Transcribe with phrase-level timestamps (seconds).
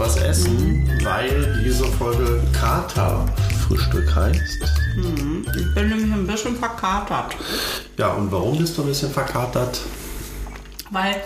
[0.00, 4.58] was essen, weil diese Folge Kater-Frühstück heißt.
[4.96, 7.36] Ich bin nämlich ein bisschen verkatert,
[7.98, 9.78] Ja, und warum bist du ein bisschen verkatert?
[10.92, 11.16] weil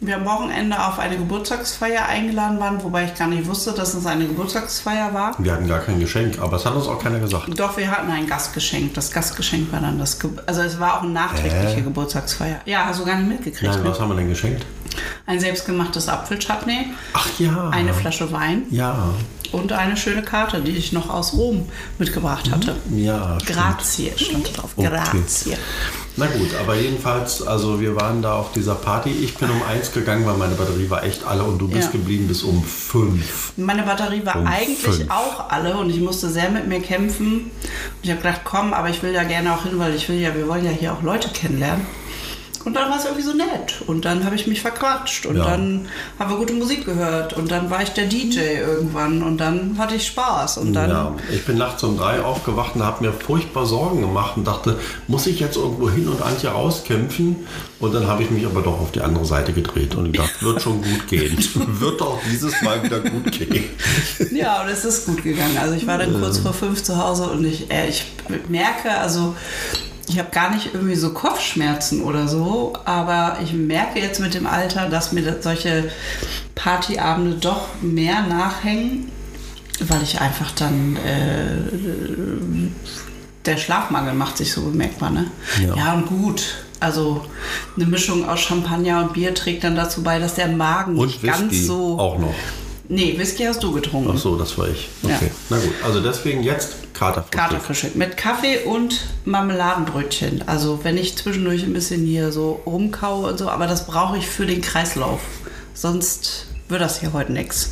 [0.00, 4.06] wir am Wochenende auf eine Geburtstagsfeier eingeladen waren, wobei ich gar nicht wusste, dass es
[4.06, 5.34] eine Geburtstagsfeier war.
[5.38, 7.48] Wir hatten gar kein Geschenk, aber es hat uns auch keiner gesagt.
[7.58, 8.94] Doch, wir hatten ein Gastgeschenk.
[8.94, 10.18] Das Gastgeschenk war dann das.
[10.18, 11.82] Ge also, es war auch eine nachträgliche Hä?
[11.82, 12.60] Geburtstagsfeier.
[12.64, 13.72] Ja, hast du gar nicht mitgekriegt.
[13.72, 13.90] Nein, ne?
[13.90, 14.64] was haben wir denn geschenkt?
[15.26, 17.70] Ein selbstgemachtes Apfelchutney, Ach ja.
[17.70, 19.10] eine Flasche Wein Ja.
[19.52, 21.66] Und eine schöne Karte, die ich noch aus Rom
[21.98, 22.76] mitgebracht hatte.
[22.94, 23.38] Ja.
[23.40, 23.56] stimmt.
[23.58, 24.70] Grazie stand drauf.
[24.76, 24.88] Okay.
[24.88, 25.56] Grazie.
[26.16, 29.10] Na gut, aber jedenfalls, also wir waren da auf dieser Party.
[29.10, 31.90] Ich bin um eins gegangen, weil meine Batterie war echt alle und du bist Ja.
[31.92, 33.52] geblieben bis um fünf.
[33.56, 35.10] Meine Batterie war Um eigentlich fünf.
[35.10, 37.34] auch alle und ich musste sehr mit mir kämpfen.
[37.44, 37.50] Und
[38.02, 40.34] ich habe gedacht, komm, aber ich will ja gerne auch hin, weil ich will ja,
[40.34, 41.86] wir wollen ja hier auch Leute kennenlernen.
[42.64, 43.82] Und dann war es irgendwie so nett.
[43.86, 45.26] Und dann habe ich mich verquatscht.
[45.26, 45.44] Und Ja.
[45.44, 45.86] dann
[46.18, 47.32] haben wir gute Musik gehört.
[47.32, 49.22] Und dann war ich der DJ irgendwann.
[49.22, 50.58] Und dann hatte ich Spaß.
[50.58, 50.90] Und dann.
[50.90, 54.78] Ja, ich bin nachts um drei aufgewacht und habe mir furchtbar Sorgen gemacht und dachte,
[55.06, 57.36] muss ich jetzt irgendwo hin und Antje rauskämpfen?
[57.80, 60.60] Und dann habe ich mich aber doch auf die andere Seite gedreht und gedacht, wird
[60.60, 61.36] schon gut gehen.
[61.80, 63.64] wird auch dieses Mal wieder gut gehen.
[64.32, 65.56] Ja, und es ist gut gegangen.
[65.60, 68.04] Also ich war dann kurz vor fünf zu Hause und ich, äh, ich
[68.48, 69.34] merke, also
[70.08, 74.46] ich habe gar nicht irgendwie so Kopfschmerzen oder so, aber ich merke jetzt mit dem
[74.46, 75.90] Alter, dass mir solche
[76.54, 79.10] Partyabende doch mehr nachhängen,
[79.80, 82.68] weil ich einfach dann äh,
[83.44, 85.30] der Schlafmangel macht sich so bemerkbar, ne?
[85.60, 85.74] Ja.
[85.76, 86.42] ja und gut.
[86.80, 87.24] Also
[87.76, 91.22] eine Mischung aus Champagner und Bier trägt dann dazu bei, dass der Magen Und nicht
[91.22, 91.98] Whisky ganz so.
[91.98, 92.34] auch noch.
[92.88, 94.12] Nee, Whisky hast du getrunken.
[94.14, 94.88] Ach so, das war ich.
[95.02, 95.30] Okay, Ja.
[95.50, 95.72] na gut.
[95.84, 97.40] Also deswegen jetzt Katerfrühstück.
[97.40, 100.42] Katerfrühstück mit Kaffee und Marmeladenbrötchen.
[100.48, 104.26] Also wenn ich zwischendurch ein bisschen hier so rumkaue und so, aber das brauche ich
[104.26, 105.20] für den Kreislauf.
[105.74, 107.70] Sonst wird das hier heute nichts.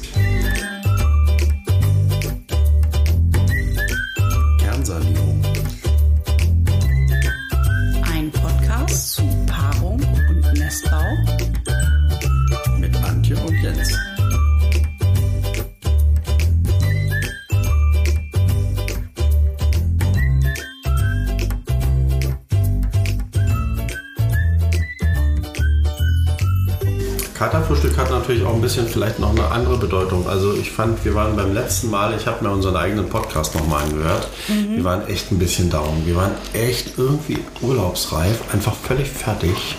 [28.66, 30.28] Bisschen vielleicht noch eine andere Bedeutung.
[30.28, 33.84] Also ich fand, wir waren beim letzten Mal, ich habe mir unseren eigenen Podcast nochmal
[33.84, 36.03] angehört, wir waren echt ein bisschen down.
[36.04, 39.76] Wir waren echt irgendwie urlaubsreif, einfach völlig fertig.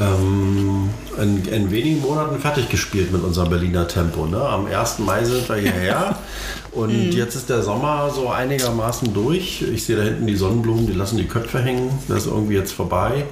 [0.00, 0.88] Ähm,
[1.20, 4.24] in, in wenigen Monaten fertig gespielt mit unserem Berliner Tempo.
[4.24, 4.40] Ne?
[4.40, 5.00] Am 1.
[5.00, 6.16] Mai sind wir hierher
[6.72, 9.60] und jetzt ist der Sommer so einigermaßen durch.
[9.60, 11.90] Ich sehe da hinten die Sonnenblumen, die lassen die Köpfe hängen.
[12.08, 13.26] Das ist irgendwie jetzt vorbei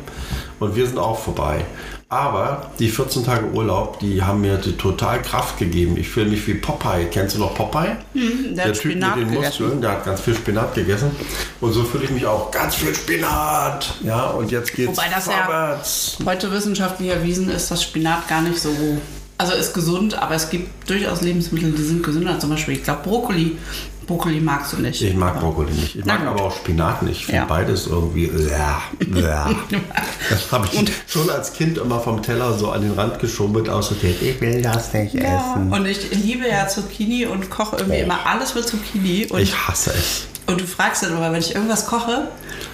[0.59, 1.65] und wir sind auch vorbei.
[2.13, 5.97] Aber die 14 Tage Urlaub, die haben mir total Kraft gegeben.
[5.97, 7.07] Ich fühle mich wie Popeye.
[7.09, 7.99] Kennst du noch Popeye?
[8.15, 9.63] der hat Spinat mit den gegessen.
[9.63, 11.13] Muskeln, der hat ganz viel Spinat gegessen.
[11.61, 12.51] Und so fühle ich mich auch.
[12.51, 13.95] Ganz viel Spinat.
[14.03, 16.19] Ja, und jetzt geht's Wobei das ja vorwärts.
[16.27, 18.71] heute wissenschaftlich erwiesen ist, dass Spinat gar nicht so.
[19.39, 22.41] Also ist gesund, aber es gibt durchaus Lebensmittel, die sind gesünder.
[22.41, 23.57] Zum Beispiel, ich glaube, Brokkoli.
[24.11, 25.01] Brokkoli magst du nicht.
[25.03, 25.95] Ich mag Aber- Brokkoli nicht.
[25.95, 27.21] Ich mag aber auch Spinat nicht.
[27.21, 27.45] Ich finde Ja.
[27.47, 28.29] beides irgendwie.
[28.51, 28.83] Ja,
[29.21, 29.51] ja.
[30.31, 34.21] Das habe ich schon als Kind immer vom Teller so an den Rand geschummelt aussortiert.
[34.21, 35.73] Ich will das nicht Ja, essen.
[35.73, 38.05] und ich liebe ja Zucchini und koche irgendwie Oh.
[38.05, 39.29] immer alles mit Zucchini.
[39.39, 40.27] Ich hasse es.
[40.51, 42.29] Und du fragst dann immer, wenn ich irgendwas koche,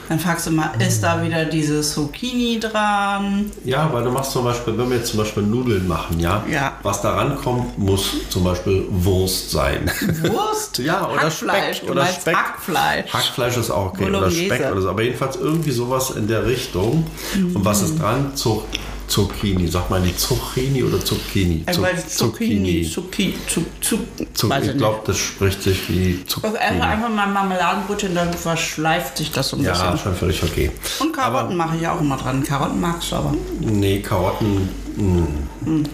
[0.08, 3.50] dann fragst du immer, ist da wieder dieses Zucchini dran?
[3.64, 6.72] Ja, weil du machst zum Beispiel, wenn wir jetzt zum Beispiel Nudeln machen, ja, Ja.
[6.82, 9.90] was da rankommt, muss zum Beispiel Wurst sein.
[10.22, 10.78] Wurst?
[10.86, 11.78] Ja, oder Hackfleisch.
[11.78, 11.90] Speck.
[11.90, 12.36] Oder Speck.
[12.36, 13.12] Hackfleisch.
[13.12, 14.04] Hackfleisch ist auch okay.
[14.04, 14.44] Oder Bolognese.
[14.54, 14.90] Speck oder so.
[14.90, 17.06] Aber jedenfalls irgendwie sowas in der Richtung.
[17.34, 18.32] Und was ist dran?
[18.36, 18.64] Zuc
[19.08, 19.66] Zucchini.
[19.68, 21.62] Sag mal die Zucchini oder Zucchini?
[21.66, 24.00] Also, weil Zucchini, Zucchini, Zuc, Zuc,
[24.34, 24.78] Zuc weiß ich nicht.
[24.78, 26.56] glaube, das spricht sich wie Zucchini.
[26.58, 29.98] einfach, einfach mal Marmeladenbrötchen, dann verschleift sich das so ein Ja, bisschen.
[29.98, 30.70] schon völlig okay.
[30.98, 32.42] Und Karotten mache ich auch immer dran.
[32.42, 33.34] Karotten magst du aber.
[33.60, 34.68] Nee, Karotten.
[34.96, 35.84] mm,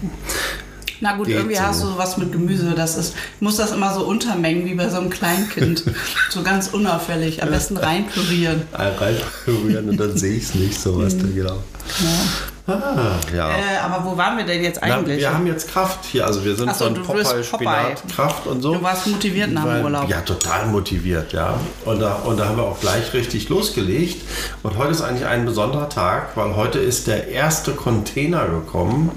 [1.00, 1.62] Na gut, Geht irgendwie so.
[1.62, 2.74] hast du was mit Gemüse.
[2.76, 5.82] Das ist, ich muss das immer so untermengen wie bei so einem Kleinkind.
[6.30, 7.42] so ganz unauffällig.
[7.42, 8.62] Am besten reinpürieren.
[8.72, 11.58] reinrühren und dann sehe ich es nicht so, was da genau.
[12.66, 13.50] Ah, ja.
[13.50, 15.18] Äh, aber wo waren wir denn jetzt Na, eigentlich?
[15.18, 17.42] wir haben jetzt Kraft hier, also wir sind Ach so, von Popeye, Popeye.
[17.42, 18.74] Spinat, Kraft und so.
[18.74, 20.08] Du warst motiviert nach dem Urlaub.
[20.08, 21.58] Ja, total motiviert, ja.
[21.84, 24.22] Und da, und da haben wir auch gleich richtig losgelegt.
[24.62, 29.10] Und heute ist eigentlich ein besonderer Tag, weil heute ist der erste Container gekommen,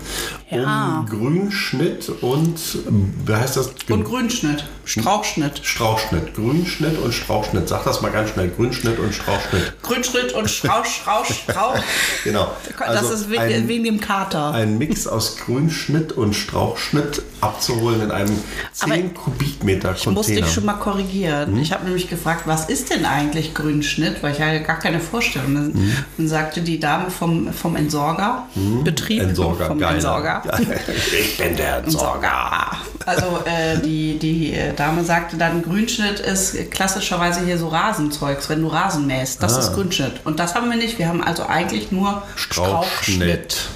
[0.52, 1.00] Ja.
[1.00, 2.60] um Grünschnitt und,
[3.26, 3.72] wie heißt das?
[3.90, 4.66] Und Grünschnitt.
[4.86, 5.60] Strauchschnitt.
[5.64, 6.36] Strauchschnitt.
[6.36, 7.68] Grünschnitt und Strauchschnitt.
[7.68, 8.50] Sag das mal ganz schnell.
[8.50, 9.74] Grünschnitt und Strauchschnitt.
[9.82, 11.76] Grünschnitt und Strauch, Strauch, Strauch.
[12.24, 12.52] Genau.
[12.78, 14.52] Das Also ist wegen, ein- wegen dem Kater.
[14.52, 18.40] Ein Mix aus Grünschnitt und Strauchschnitt abzuholen in einem
[18.74, 20.42] 10 Aber Kubikmeter Ich muss Container.
[20.46, 21.58] dich schon mal korrigieren.
[21.58, 24.22] Ich habe nämlich gefragt, was ist denn eigentlich Grünschnitt?
[24.22, 25.54] Weil ich hatte gar keine Vorstellung.
[25.56, 28.48] Dann, dann sagte die Dame vom, vom Entsorger,
[28.84, 29.96] Betrieb Entsorger, vom geil.
[29.96, 30.35] Entsorger.
[31.20, 32.72] Ich bin der Entsorger.
[33.06, 38.62] Also äh, die, die äh, Dame sagte dann, Grünschnitt ist klassischerweise hier so Rasenzeugs, wenn
[38.62, 39.42] du Rasen mähst.
[39.44, 39.60] Das Ah.
[39.60, 40.22] ist Grünschnitt.
[40.26, 40.98] Und das haben wir nicht.
[41.00, 43.68] Wir haben also eigentlich nur Strauchschnitt.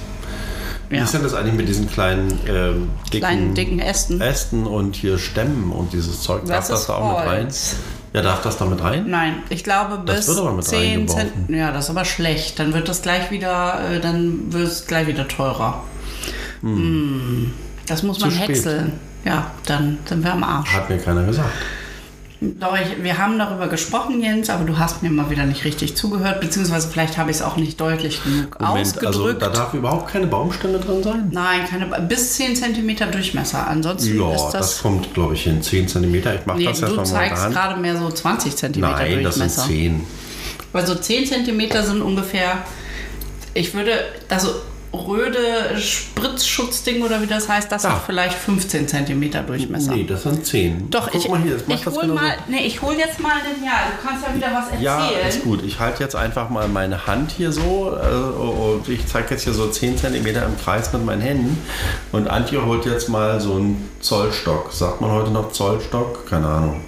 [0.89, 1.03] Wie Ja.
[1.03, 4.19] ist denn das eigentlich mit diesen kleinen ähm, dicken, Kleinen, dicken Ästen.
[4.21, 6.41] Ästen und hier Stämmen und dieses Zeug?
[6.47, 7.43] Das darf das da auch mit rein?
[7.43, 7.75] Holz.
[8.11, 9.05] Ja, darf das da mit rein?
[9.07, 11.31] Nein, ich glaube Das bis wird aber mit 10 reingeworfen.
[11.45, 11.49] Cent.
[11.59, 12.57] Ja, das ist aber schlecht.
[12.57, 15.83] Dann wird das gleich wieder, äh, dann wird es gleich wieder teurer.
[16.61, 17.51] Hm.
[17.87, 18.49] Das muss man Zu spät.
[18.49, 18.93] häckseln.
[19.25, 20.71] Ja, dann sind wir am Arsch.
[20.73, 21.49] Hat mir keiner gesagt.
[22.41, 25.97] Doch, ich, wir haben darüber gesprochen, Jens, aber du hast mir mal wieder nicht richtig
[25.97, 29.41] zugehört, beziehungsweise vielleicht habe ich es auch nicht deutlich genug Moment, also ausgedrückt.
[29.41, 31.27] da darf überhaupt keine Baumstämme drin sein?
[31.31, 33.67] Nein, keine, bis 10 cm Durchmesser.
[33.67, 34.81] Ansonsten Ja, ist das, das.
[34.81, 35.61] kommt, glaube ich, hin.
[35.61, 36.15] 10 cm.
[36.15, 39.43] Ich mache nee, das jetzt du zeigst gerade mehr so 20 cm Nein, das sind
[39.47, 39.67] Durchmesser.
[39.67, 40.03] 10.
[40.71, 42.59] Also 10 cm sind ungefähr,
[43.53, 43.91] ich würde,
[44.29, 44.49] also
[44.93, 47.91] röde Spritzschutzding oder wie das heißt, das Ja.
[47.91, 49.91] hat vielleicht 15 cm Durchmesser.
[49.93, 50.89] Nee, das sind 10.
[50.89, 52.21] Doch, Guck ich, mal hier, das macht ich das hol genauso.
[52.21, 54.81] mal, nee, ich hol jetzt mal den, ja, du kannst ja wieder was erzählen.
[54.81, 55.63] Ja, ist gut.
[55.63, 59.53] Ich halte jetzt einfach mal meine Hand hier so äh, und ich zeige jetzt hier
[59.53, 61.57] so 10 cm im Kreis mit meinen Händen.
[62.11, 64.71] Und Antje holt jetzt mal so einen Zollstock.
[64.73, 66.27] Sagt man heute noch Zollstock?
[66.27, 66.81] Keine Ahnung.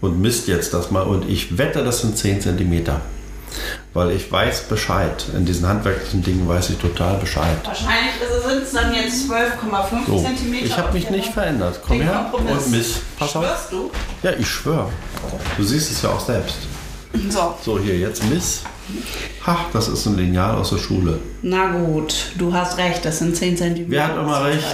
[0.00, 1.02] Und misst jetzt das mal.
[1.02, 2.84] Und ich wette, das sind 10 cm.
[3.94, 5.24] Weil ich weiß Bescheid.
[5.34, 7.56] In diesen handwerklichen Dingen weiß ich total Bescheid.
[7.64, 8.14] Wahrscheinlich
[8.46, 10.54] sind es dann jetzt 12,5 So, cm.
[10.64, 11.80] ich habe mich nicht verändert.
[11.86, 13.00] Komm her und miss.
[13.18, 13.44] Pass auf.
[13.44, 13.90] Schwörst du?
[14.22, 14.88] Ja, ich schwöre.
[15.56, 16.56] Du siehst es ja auch selbst.
[17.30, 18.62] So, So, hier jetzt miss.
[19.46, 21.18] Ha, das ist ein Lineal aus der Schule.
[21.42, 23.84] na gut, du hast recht, das sind 10 cm.
[23.88, 24.64] Wer hat immer recht?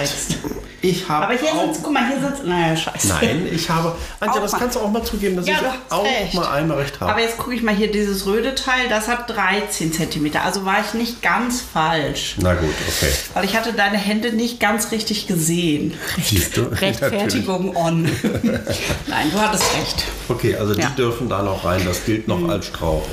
[0.81, 3.07] Ich habe Aber hier sitzt, guck mal, hier sitzt, naja, scheiße.
[3.07, 3.95] Nein, ich habe...
[4.19, 4.59] Antje, das mal.
[4.59, 6.33] kannst du auch mal zugeben, dass Ja, ich auch recht.
[6.35, 7.11] mal einmal recht habe.
[7.11, 10.31] Aber jetzt gucke ich mal hier, dieses röde Teil, das hat 13 cm.
[10.43, 12.35] Also war ich nicht ganz falsch.
[12.39, 13.11] Na gut, okay.
[13.33, 15.95] Weil ich hatte deine Hände nicht ganz richtig gesehen.
[16.21, 16.61] Siehst du?
[16.71, 18.03] Rechtfertigung on.
[19.07, 20.03] Nein, du hattest recht.
[20.29, 20.87] Okay, also Ja.
[20.89, 21.81] Die dürfen da noch rein.
[21.83, 23.07] Das gilt noch als Strauch.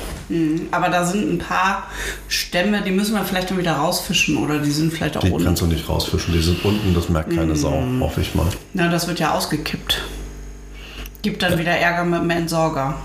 [0.71, 1.83] Aber da sind ein paar
[2.27, 5.45] Stämme, die müssen wir vielleicht dann wieder rausfischen oder die sind vielleicht auch Die unten.
[5.45, 6.33] kannst du nicht rausfischen.
[6.33, 8.01] Die sind unten, das merkt keine Sau, Mhm.
[8.01, 8.47] hoffe ich mal.
[8.73, 10.01] Na, das wird ja ausgekippt.
[11.21, 12.95] Gibt dann wieder Ärger mit dem Entsorger.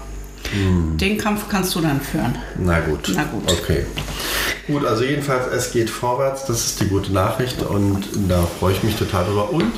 [0.53, 0.97] Hm.
[0.97, 2.37] Den Kampf kannst du dann führen.
[2.59, 3.11] Na gut.
[3.15, 3.51] Na gut.
[3.53, 3.85] Okay.
[4.67, 6.47] Gut, also jedenfalls, es geht vorwärts.
[6.47, 9.53] Das ist die gute Nachricht und da freue ich mich total drüber.
[9.53, 9.73] Und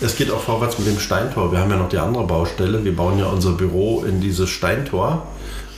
[0.00, 1.52] es geht auch vorwärts mit dem Steintor.
[1.52, 2.84] Wir haben ja noch die andere Baustelle.
[2.84, 5.26] Wir bauen ja unser Büro in dieses Steintor.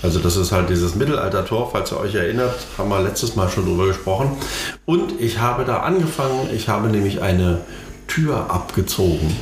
[0.02, 3.67] Also das ist halt dieses Mittelaltertor, falls ihr euch erinnert, haben wir letztes Mal schon
[3.67, 4.31] drüber gesprochen.
[4.87, 7.61] Und ich habe da angefangen, ich habe nämlich eine
[8.08, 9.37] Tür abgezogen.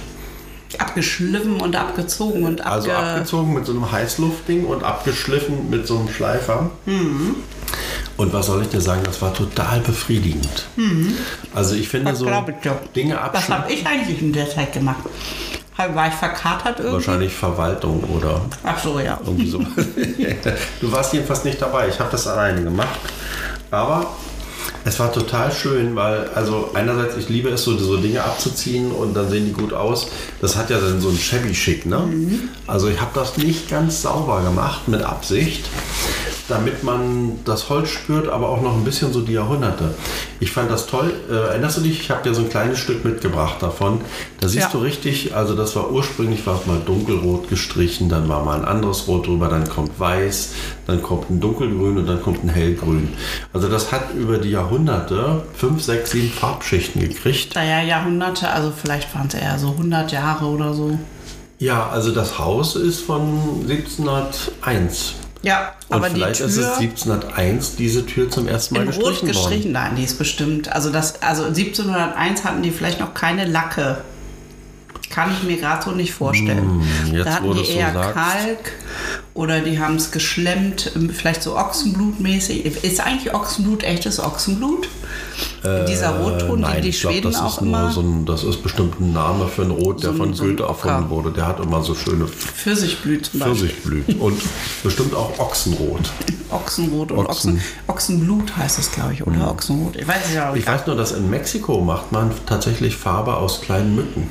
[0.78, 5.99] Abgeschliffen und abgezogen und abge Also abgezogen mit so einem Heißluftding und abgeschliffen mit so
[5.99, 6.70] einem Schleifer.
[6.84, 7.37] Mhm.
[8.19, 10.66] Und was soll ich dir sagen, das war total befriedigend.
[11.54, 12.11] Also ich finde Mhm.
[12.11, 12.26] Das so.
[12.96, 13.54] Dinge Was abschließen.
[13.54, 15.04] habe ich eigentlich in der Zeit gemacht?
[15.78, 16.94] War ich verkatert irgendwie?
[16.94, 19.19] Wahrscheinlich Verwaltung oder Ach so, ja.
[19.25, 19.58] irgendwie so.
[20.80, 21.88] du warst jedenfalls nicht dabei.
[21.88, 22.98] Ich habe das alleine gemacht.
[23.70, 24.06] Aber
[24.84, 29.14] es war total schön, weil, also einerseits, ich liebe es, so, so Dinge abzuziehen und
[29.14, 30.08] dann sehen die gut aus.
[30.40, 32.08] Das hat ja dann so ein Shabby-Schick, ne?
[32.66, 35.66] Also ich habe das nicht ganz sauber gemacht, mit Absicht,
[36.49, 39.95] damit man das Holz spürt, aber auch noch ein bisschen so die Jahrhunderte.
[40.40, 41.12] Ich fand das toll.
[41.31, 42.00] Äh, erinnerst du dich?
[42.00, 44.00] Ich habe dir so ein kleines Stück mitgebracht davon.
[44.40, 44.71] Da siehst Ja.
[44.73, 48.64] du richtig, also das war ursprünglich war es mal dunkelrot gestrichen, dann war mal ein
[48.64, 50.50] anderes Rot drüber, dann kommt weiß,
[50.87, 53.09] dann kommt ein dunkelgrün und dann kommt ein hellgrün.
[53.52, 57.55] Also das hat über die Jahrhunderte fünf, sechs, sieben Farbschichten gekriegt.
[57.55, 60.99] Naja, Jahrhunderte, also vielleicht waren es eher so 100 Jahre oder so.
[61.61, 65.14] Ja, also das Haus ist von 1701.
[65.42, 68.88] Ja, Und aber die vielleicht Tür ist es 1701 diese Tür zum ersten Mal in
[68.88, 69.28] Rot gestrichen worden.
[69.28, 70.73] gestrichen, nein, die ist bestimmt.
[70.73, 73.99] Also, das, also 1701 hatten die vielleicht noch keine Lacke.
[75.11, 76.85] Kann ich mir gerade so nicht vorstellen.
[77.07, 78.14] Hm, jetzt, da hatten die so eher sagst.
[78.14, 78.73] Kalk
[79.35, 82.66] oder die haben es geschlemmt, ähm, vielleicht so Ochsenblutmäßig.
[82.85, 84.88] Ist eigentlich Ochsenblut echtes Ochsenblut?
[85.88, 87.90] Dieser Rotton, Äh, Nein, den die ich glaub, Schweden das auch ist nur immer.
[87.90, 90.62] so ein, das ist bestimmt ein Name für ein Rot, der So von so Goethe
[90.62, 91.30] erfunden wurde.
[91.33, 93.26] Der hat immer so schöne Pfirsichblüt.
[93.28, 94.40] Pfirsichblüten und
[94.83, 96.11] bestimmt auch Ochsenrot.
[96.50, 97.52] Ochsenrot und Ochsen.
[97.54, 97.61] Hm.
[97.87, 99.97] Ochsen, Ochsenblut heißt es, glaube ich, oder Ochsenrot.
[99.97, 103.37] Ich weiß es ja auch Ich weiß nur, dass in Mexiko macht man tatsächlich Farbe
[103.37, 104.30] aus kleinen Mücken.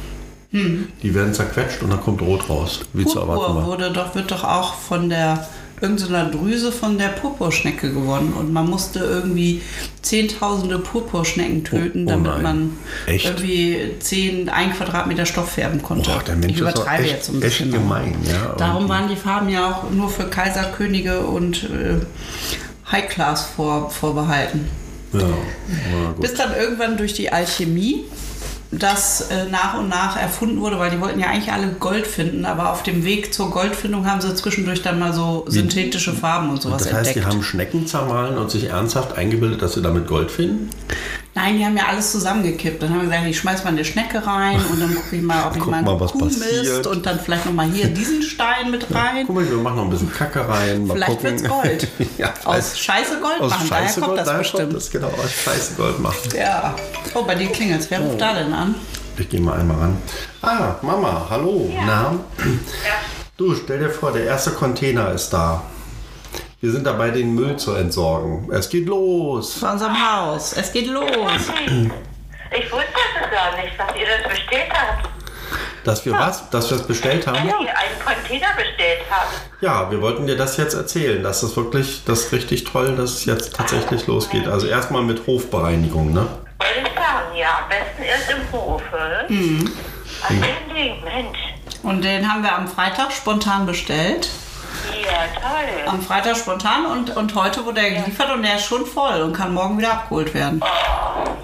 [1.04, 3.66] Die werden zerquetscht und dann kommt Rot raus, wie zu erwarten Purpur war.
[3.68, 5.46] wurde doch, wird doch auch von der
[5.80, 8.34] irgendeiner Drüse von der Purpurschnecke gewonnen.
[8.34, 9.62] Und man musste irgendwie
[10.02, 12.72] zehntausende Purpurschnecken töten, Oh, oh damit man
[13.06, 13.26] Echt?
[13.26, 16.10] irgendwie zehn, ein Quadratmeter Stoff färben konnte.
[16.10, 17.72] Boah, der Mensch ich übertreibe echt, jetzt ein bisschen.
[17.72, 18.16] gemein.
[18.28, 22.00] Ja, Darum waren die Farben ja auch nur für Kaiser, Könige und äh,
[22.92, 24.68] High Class vor, vorbehalten.
[25.14, 25.22] Ja.
[26.20, 28.06] Bis dann irgendwann durch die Alchemie
[28.72, 32.46] das äh, nach und nach erfunden wurde, weil die wollten ja eigentlich alle Gold finden,
[32.46, 36.62] aber auf dem Weg zur Goldfindung haben sie zwischendurch dann mal so synthetische Farben und
[36.62, 37.26] sowas Das heißt, entdeckt.
[37.26, 40.70] die haben Schnecken zermahlen und sich ernsthaft eingebildet, dass sie damit Gold finden?
[41.38, 42.82] Nein, die haben ja alles zusammengekippt.
[42.82, 45.46] Dann haben wir gesagt, ich schmeiß mal eine Schnecke rein und dann gucke ich mal,
[45.46, 46.88] ob ich Guck mal mal, einen was Kuh misst passiert.
[46.88, 49.24] und dann vielleicht nochmal hier diesen Stein mit rein.
[49.28, 50.88] Guck mal, wir machen noch ein bisschen Kacke rein.
[50.88, 51.30] Mal Vielleicht gucken.
[51.30, 51.88] wird's Gold.
[52.18, 54.62] ja, Aus Scheiße Gold aus machen, Scheiße daher kommt Gold, das daher bestimmt.
[54.64, 56.30] kommt das, genau, aus Scheiße Gold machen.
[56.36, 56.76] Ja.
[57.14, 57.86] Oh, bei dir klingelt's.
[57.92, 58.74] Wer ruft da denn an?
[59.20, 59.98] Ich gehe mal einmal ran.
[60.42, 61.72] Ah, Mama, hallo.
[61.86, 62.14] Na?
[63.38, 65.62] Du, stell dir vor, der erste Container ist da.
[66.60, 68.52] Wir sind dabei, den Müll zu entsorgen.
[68.52, 69.60] Es geht los.
[69.60, 70.54] Vor unserem Haus.
[70.54, 71.06] Es geht los.
[71.06, 72.88] Ich wusste
[73.22, 75.08] es gar nicht, dass ihr das bestellt habt.
[75.84, 76.50] Dass wir was?
[76.50, 77.36] Dass wir es bestellt haben?
[77.36, 79.34] Dass ihr einen Container bestellt habt.
[79.62, 81.22] Ja, wir wollten dir das jetzt erzählen.
[81.22, 84.48] Das ist wirklich, das ist richtig toll, dass es jetzt tatsächlich losgeht.
[84.48, 86.28] Also erstmal mit Hofbereinigung, ne?
[86.58, 88.82] Wollte ich sagen, ja, am besten erst im Hof.
[89.30, 89.72] Mhm.
[90.28, 91.38] An Ding, Mensch.
[91.84, 94.28] Und den haben wir am Freitag spontan bestellt.
[95.04, 95.88] Ja, toll.
[95.88, 99.34] Am Freitag spontan und, und heute wurde er geliefert und der ist schon voll und
[99.34, 100.62] kann morgen wieder abgeholt werden.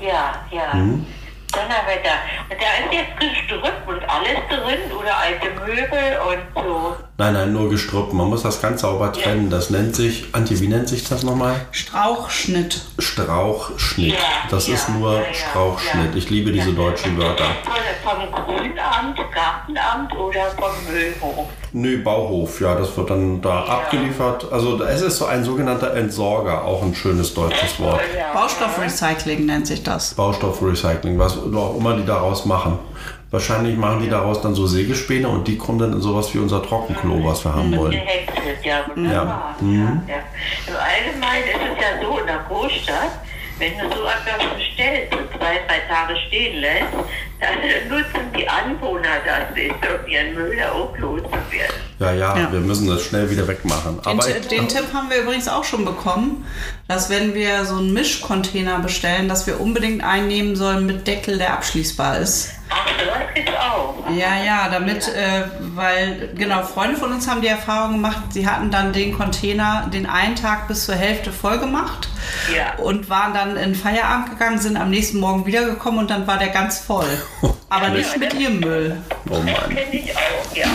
[0.02, 0.72] Ja, ja.
[0.74, 2.18] Donnerwetter.
[2.50, 6.96] Und da ist jetzt Gestrüpp und alles drin oder alte Möbel und so.
[7.16, 8.12] Nein, nein, nur Gestrüpp.
[8.12, 9.52] Man muss das ganz sauber trennen.
[9.52, 11.54] Das nennt sich, Anti, wie nennt sich das nochmal?
[11.72, 12.82] Strauchschnitt.
[12.98, 14.14] Strauchschnitt.
[14.14, 14.18] Ja,
[14.50, 16.12] Das ja, ist nur ja, ja, Strauchschnitt.
[16.12, 16.18] ja.
[16.18, 17.46] Ich liebe diese deutschen Wörter.
[18.04, 21.48] Vom Grünamt, Gartenamt oder vom Müllhof.
[21.72, 24.52] Nö, Bauhof, ja, das wird dann da abgeliefert.
[24.52, 28.02] Also es ist so ein sogenannter Entsorger, auch ein schönes deutsches Wort.
[28.18, 28.34] Ja.
[28.34, 30.16] Baustoffrecycling nennt sich das.
[30.16, 32.80] Baustoffrecycling, was auch immer die daraus machen.
[33.34, 36.62] Wahrscheinlich machen die daraus dann so Sägespäne und die kommen dann in sowas wie unser
[36.62, 37.90] Trockenklo, was wir haben wollen.
[37.90, 39.56] Gehäckselt, ja, wunderbar.
[39.60, 40.04] Ja.
[40.08, 40.22] Ja.
[40.68, 43.22] Im Allgemeinen ist es ja so in der Großstadt,
[43.58, 46.94] wenn du so etwas bestellst und zwei, drei Tage stehen lässt,
[47.44, 51.76] dann nutzen die Anwohner das nicht, um ihren Müll da auch loszuwerden.
[52.00, 52.52] Ja, ja, Ja.
[52.52, 54.02] wir müssen das schnell wieder wegmachen.
[54.02, 56.46] Den, Aber Ti- den Tipp haben wir übrigens auch schon bekommen,
[56.88, 61.54] dass wenn wir so einen Mischcontainer bestellen, dass wir unbedingt einnehmen sollen mit Deckel, der
[61.54, 62.50] abschließbar ist.
[62.70, 63.94] Ach, sowas gibt's auch.
[64.10, 65.44] Ja, ja, damit, äh,
[65.76, 70.06] weil, genau, Freunde von uns haben die Erfahrung gemacht, sie hatten dann den Container den
[70.08, 72.10] einen Tag bis zur Hälfte voll gemacht
[72.56, 72.84] Ja.
[72.84, 76.50] und waren dann in Feierabend gegangen, sind am nächsten Morgen wiedergekommen und dann war der
[76.50, 77.06] ganz voll.
[77.70, 78.98] Aber nicht mit ihrem Müll.
[79.30, 80.68] oh Das Mann, kenne ich auch, ja.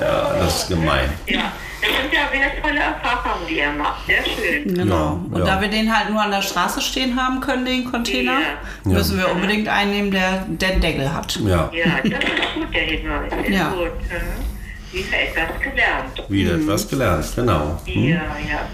[0.00, 1.10] ja, das ist gemein.
[1.26, 4.06] Ja, das sind ja wertvolle Erfahrungen, die er macht.
[4.06, 4.74] Sehr schön.
[4.74, 4.94] Genau.
[4.94, 5.44] Ja, und ja.
[5.44, 8.92] da wir den halt nur an der Straße stehen haben können, den Container, Ja.
[8.92, 11.36] müssen wir unbedingt einnehmen, der den Deckel hat.
[11.44, 13.32] Ja, Ja, das ist gut, der Hinweis.
[13.48, 13.68] Ja.
[13.70, 13.90] gut.
[14.00, 14.54] Mhm.
[14.92, 16.22] Wieder etwas gelernt.
[16.30, 17.80] wieder etwas gelernt, genau.
[17.86, 18.20] Ja, ja,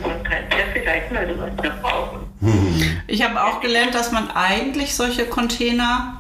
[0.07, 2.21] man kann ja vielleicht mal sowas gebrauchen.
[3.07, 6.20] Ich habe auch gelernt, dass man eigentlich solche Container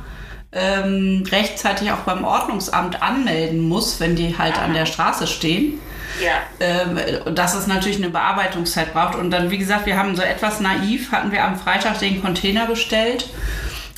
[0.52, 5.80] ähm, rechtzeitig auch beim Ordnungsamt anmelden muss, wenn die halt an der Straße stehen.
[6.21, 6.99] Ja, Ähm,
[7.37, 9.14] dass es natürlich eine Bearbeitungszeit braucht.
[9.16, 12.66] Und dann, wie gesagt, wir haben so etwas naiv, hatten wir am Freitag den Container
[12.66, 13.28] bestellt.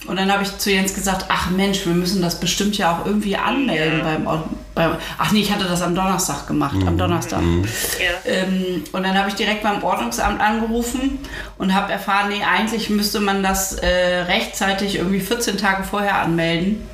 [0.06, 3.06] Und dann habe ich zu Jens gesagt, ach Mensch, wir müssen das bestimmt ja auch
[3.06, 4.04] irgendwie anmelden Ja.
[4.04, 4.59] beim, Ord- beim...
[4.74, 7.40] Ach nee, ich hatte das am Donnerstag gemacht, am Donnerstag.
[7.42, 8.30] ja.
[8.30, 11.18] Ähm, und dann habe ich direkt beim Ordnungsamt angerufen
[11.58, 16.88] und habe erfahren, nee, eigentlich müsste man das äh, rechtzeitig irgendwie 14 Tage vorher anmelden.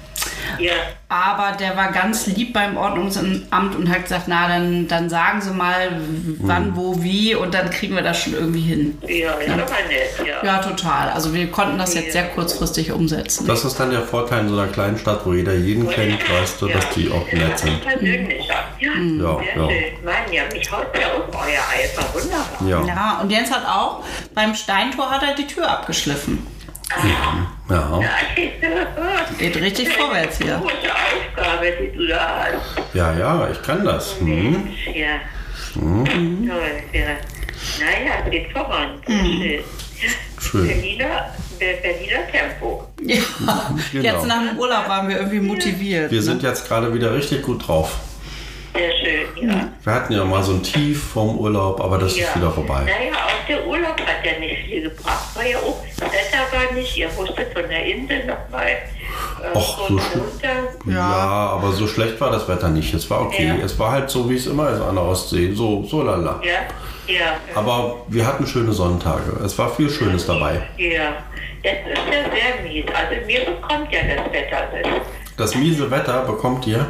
[0.58, 0.72] Ja.
[1.08, 5.50] Aber der war ganz lieb beim Ordnungsamt und hat gesagt, na, dann, dann sagen Sie
[5.52, 5.98] mal,
[6.38, 8.98] wann, wo, wie und dann kriegen wir das schon irgendwie hin.
[9.06, 10.44] Ja, aber nett, ja.
[10.44, 11.08] Ja, total.
[11.10, 13.46] Also wir konnten das jetzt sehr kurzfristig umsetzen.
[13.46, 16.60] Das ist dann der Vorteil in so einer kleinen Stadt, wo jeder jeden kennt, weißt
[16.60, 17.80] du, dass die auch nett sind.
[17.82, 18.54] Persönlicher.
[18.78, 19.68] Ja, Ja, sehr ja.
[19.68, 20.04] schön.
[20.04, 22.04] Mann, ja, mich haut ja auch euer Eifer.
[22.12, 22.86] Wunderbar.
[22.86, 26.46] Ja, Ja, und Jens hat auch, beim Steintor hat er die Tür abgeschliffen.
[27.68, 28.00] Ja,
[29.38, 30.56] Geht richtig vorwärts hier.
[30.56, 32.94] Große Aufgabe, die du da hast.
[32.94, 34.18] ja, ja, ich kann das.
[34.20, 34.52] Hm.
[34.52, 35.20] Mensch, ja.
[35.74, 36.06] Toll,
[36.92, 37.00] ja.
[37.80, 38.90] Naja, es geht voran.
[39.06, 39.60] Schön.
[40.40, 40.66] Schön.
[40.68, 42.88] Berliner, Ber- Berliner Tempo.
[43.02, 43.16] Ja,
[43.92, 44.04] Genau.
[44.04, 46.10] jetzt nach dem Urlaub waren wir irgendwie motiviert.
[46.10, 47.96] Wir sind jetzt gerade wieder richtig gut drauf.
[48.74, 49.68] Sehr schön, ja.
[49.82, 52.26] Wir hatten ja mal so ein Tief vom Urlaub, aber das ja.
[52.26, 52.82] ist wieder vorbei.
[52.82, 55.34] Naja, auch der Urlaub hat ja nicht viel gebracht.
[55.34, 58.68] War ja auch, das Wetter war nicht, ihr musstet von der Insel nochmal
[59.42, 60.68] äh, Och, so runter.
[60.86, 61.02] Ja.
[61.02, 62.92] aber so schlecht war das Wetter nicht.
[62.94, 63.46] Es war okay.
[63.46, 63.64] Ja.
[63.64, 65.52] Es war halt so, wie es immer ist an der Ostsee.
[65.52, 66.40] So, so lala.
[66.44, 67.36] Ja, Ja.
[67.54, 69.32] Aber wir hatten schöne Sonntage.
[69.44, 70.60] Es war viel Schönes dabei.
[70.76, 71.12] Ja,
[71.62, 72.84] das ist ja sehr mies.
[72.94, 75.06] Also mir bekommt ja das Wetter das.
[75.36, 76.86] Das miese Wetter bekommt ihr?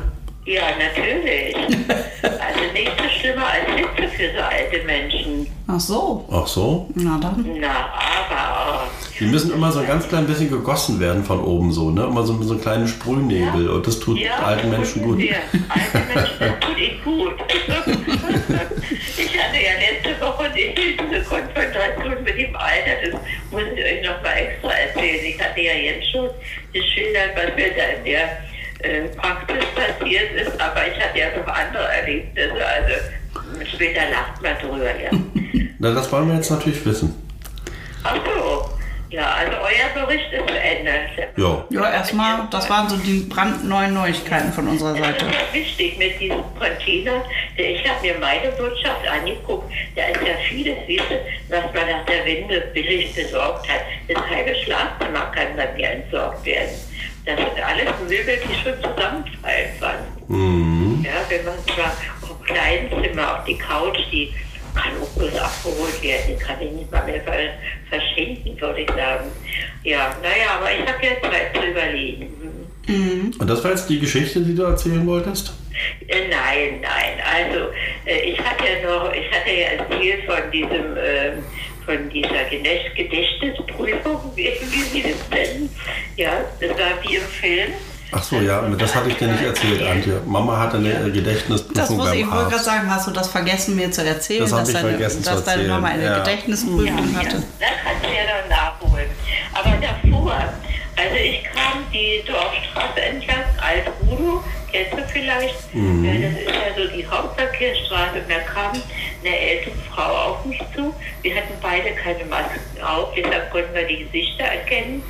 [0.49, 1.55] Ja, natürlich.
[2.23, 5.47] also nicht so schlimmer als Hitze für so alte Menschen.
[5.67, 6.25] Ach so.
[6.33, 6.89] Ach so?
[6.95, 7.45] Na dann.
[7.61, 8.89] Na, aber...
[9.21, 12.05] Die müssen immer so ein ganz klein bisschen gegossen werden von oben so, ne?
[12.05, 15.21] Immer so, so einen kleinen Sprühnebel und das tut Ja, alten das Menschen tut gut.
[15.21, 15.37] Sehr.
[15.69, 17.35] Alte Menschen, das tut ihnen gut.
[19.19, 24.23] ich hatte ja letzte Woche eine Konfrontation mit dem Alter, das muss ich euch noch
[24.23, 25.27] mal extra erzählen.
[25.27, 26.31] Ich hatte ja jetzt schon
[26.73, 28.39] geschildert, was mir da in der
[28.81, 34.57] äh, Praxis passiert ist, aber ich hatte ja noch andere Erlebnisse, also später lacht man
[34.59, 35.11] drüber, ja.
[35.79, 37.15] Na, das wollen wir jetzt natürlich wissen.
[38.05, 38.71] Ach so,
[39.11, 40.91] ja, also euer Bericht ist zu Ende.
[41.37, 41.65] Ja.
[41.71, 45.25] Ja, erstmal, das waren so die brandneuen Neuigkeiten von unserer Das Seite.
[45.25, 47.25] ist ja wichtig mit diesem Container.
[47.57, 49.73] denn Ich habe mir meine Wirtschaft angeguckt.
[49.97, 51.15] Da ist ja vieles, du,
[51.49, 53.81] was man nach der Wende billig besorgt hat.
[54.09, 56.71] Das halbe Schlafzimmer kann bei mir entsorgt werden.
[57.29, 60.29] Das sind alles Möbel, die schon zusammenfallen fast.
[60.29, 61.05] Mhm.
[61.05, 61.93] Ja, wenn man zwar
[62.23, 64.33] auch Kleinzimmer, auch die Couch, die
[64.75, 66.23] kann auch bloß abgeholt werden.
[66.31, 67.35] Die kann ich nicht mal mehr ver
[67.91, 69.27] verschenken, würde ich sagen.
[69.85, 72.33] Ja, naja, aber ich habe ja Zeit zu überlegen.
[72.87, 73.35] Hm.
[73.39, 75.53] Und das war jetzt die Geschichte, die du erzählen wolltest?
[76.09, 77.21] Äh, Nein, nein.
[77.31, 77.67] Also
[78.07, 81.45] äh, ich hatte ja noch, ich hatte ja erzählt von diesem, ähm,
[81.89, 84.51] von dieser Gedächt- Gedächtnisprüfung, wie,
[84.93, 85.75] sie das nennen.
[86.17, 87.73] Ja, das war wie im Film.
[88.13, 90.21] Ach so, ja, das hatte ich dir nicht erzählt, Antje.
[90.27, 93.91] Mama hatte eine Das Gedächtnisprüfung muss ich wollte gerade sagen, hast du das vergessen mir
[93.91, 96.19] zu erzählen, Das dass, ich deine, vergessen zu dass deine erzählen, Mama eine ja.
[96.19, 97.43] Gedächtnisprüfung hatte?
[97.61, 99.09] Da kannst du ja dann nachholen.
[99.55, 100.33] Aber davor,
[100.97, 104.43] also ich kam die Dorfstraße entlang, Alt-Rudo,
[104.73, 105.57] du vielleicht?
[105.73, 108.21] Ja, das ist ja so die Hauptverkehrsstraße.
[108.21, 108.73] Und da kam
[109.25, 110.95] eine ältere Frau auf mich zu.
[111.23, 115.03] Wir hatten beide keine Masken auf, deshalb konnten wir die Gesichter erkennen.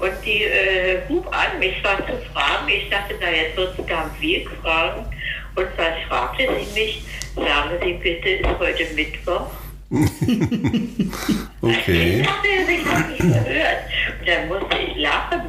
[0.00, 2.68] Und die äh, hub an, mich war zu fragen.
[2.68, 5.06] Ich dachte, na jetzt wird sie da am Weg fragen.
[5.54, 7.02] Und was fragte sie mich?
[7.36, 9.50] Sagen Sie bitte, ist heute Mittwoch?
[11.64, 12.20] Okay.
[12.20, 13.84] Ich hatte sich noch nicht gehört.
[14.20, 15.40] Und dann musste ich lachen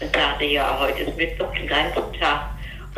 [0.00, 2.47] und sagte, ja, heute ist Mittwoch den ganzen Tag.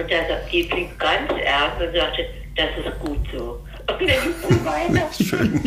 [0.01, 2.25] Und dann sagt die blieb ganz ernst und sagte,
[2.57, 3.61] das ist gut so.
[5.25, 5.61] Schön.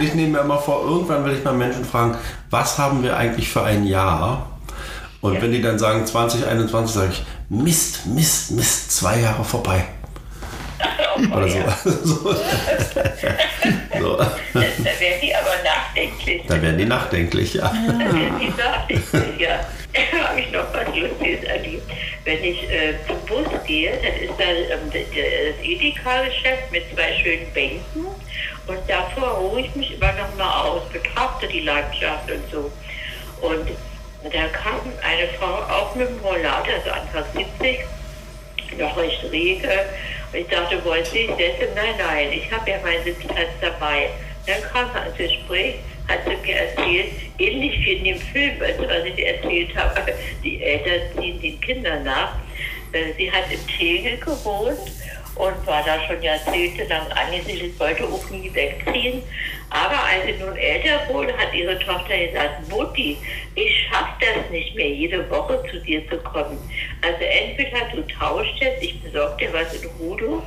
[0.00, 2.16] Ich nehme mir immer vor, irgendwann will ich mal Menschen fragen,
[2.50, 4.58] was haben wir eigentlich für ein Jahr?
[5.20, 5.42] Und Ja.
[5.42, 9.84] wenn die dann sagen 2021, sage ich, Mist, Mist, Mist, zwei Jahre vorbei.
[11.18, 11.58] Oder so.
[12.04, 12.14] so.
[13.98, 14.16] so.
[14.16, 14.60] Da
[15.00, 16.42] werden die aber nachdenklich.
[16.46, 17.72] Da werden die nachdenklich, ja.
[17.86, 19.60] Da werden die nachdenklich, ja.
[19.92, 21.90] Da habe ich noch was Lustiges erlebt.
[22.24, 27.14] Wenn ich äh, zum Bus gehe, dann ist da ähm, das das Edeka-Geschäft mit zwei
[27.22, 28.06] schönen Bänken.
[28.66, 32.70] Und davor ruhe ich mich immer noch mal aus, betrachte die Landschaft und so.
[33.40, 33.68] Und
[34.24, 37.78] da kam eine Frau auch mit dem Rollator, also Anfang 70,
[38.78, 39.68] noch recht rege.
[40.32, 41.68] Ich dachte, wollen Sie sich setzen?
[41.74, 44.10] Nein, nein, ich habe ja meinen Sitzplatz dabei.
[44.46, 48.82] Dann kam sie ans Gespräch, hat sie mir erzählt, ähnlich wie in dem Film, also
[48.82, 52.34] was ich erzählt habe, die Eltern ziehen den Kindern nach.
[52.92, 54.78] Äh, Sie hat in Tegel gewohnt
[55.38, 59.22] und war da schon jahrzehntelang angesiedelt, wollte auch nie wegziehen.
[59.70, 63.18] Aber als sie nun älter wurde, hat ihre Tochter gesagt, Mutti,
[63.54, 66.58] ich schaffe das nicht mehr, jede Woche zu dir zu kommen.
[67.02, 70.42] Also entweder du tauschst jetzt, ich besorge dir was in Rudo,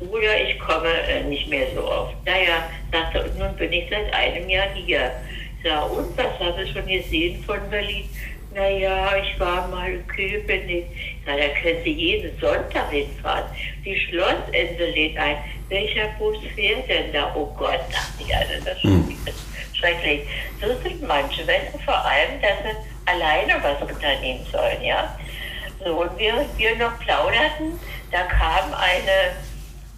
[0.00, 2.14] oder ich komme äh, nicht mehr so oft.
[2.26, 5.10] Naja, sagte, und nun bin ich seit einem Jahr hier.
[5.64, 8.08] Sag, und was hast du schon gesehen von Berlin?
[8.54, 10.86] Naja, ich war mal in Köpenick.
[11.26, 13.44] Na, da können Sie jeden Sonntag hinfahren.
[13.84, 15.36] Die Schlossinsel lädt ein.
[15.68, 17.34] Welcher Bus fährt denn da?
[17.34, 19.16] Oh Gott, dachte ich, also das ist schon
[19.74, 20.20] schrecklich.
[20.60, 25.18] So sind manche Menschen vor allem, dass sie alleine was unternehmen sollen, ja.
[25.84, 27.78] So, und während wir noch plauderten,
[28.10, 29.34] da kam eine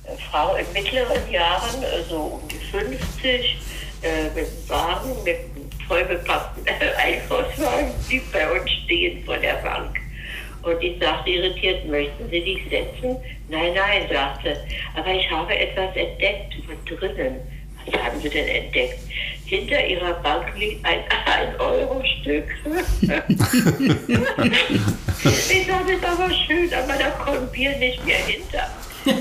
[0.05, 3.59] äh, Frau in mittleren Jahren, äh, so um die 50,
[4.03, 10.08] äh, mit einem Wagen, mit einem vollbepackten Einkaufswagen, blieb bei uns stehen vor der Bank.
[10.63, 13.17] Und ich sagte irritiert, möchten Sie dich setzen?
[13.49, 14.57] Nein, nein, sagte,
[14.97, 17.37] aber ich habe etwas entdeckt von drinnen.
[17.87, 18.99] Was haben Sie denn entdeckt?
[19.47, 20.99] Hinter Ihrer Bank liegt ein
[21.59, 22.49] 1-Euro-Stück.
[25.25, 28.69] ich sagte, das ist aber schön, aber da kommen wir nicht mehr hinter.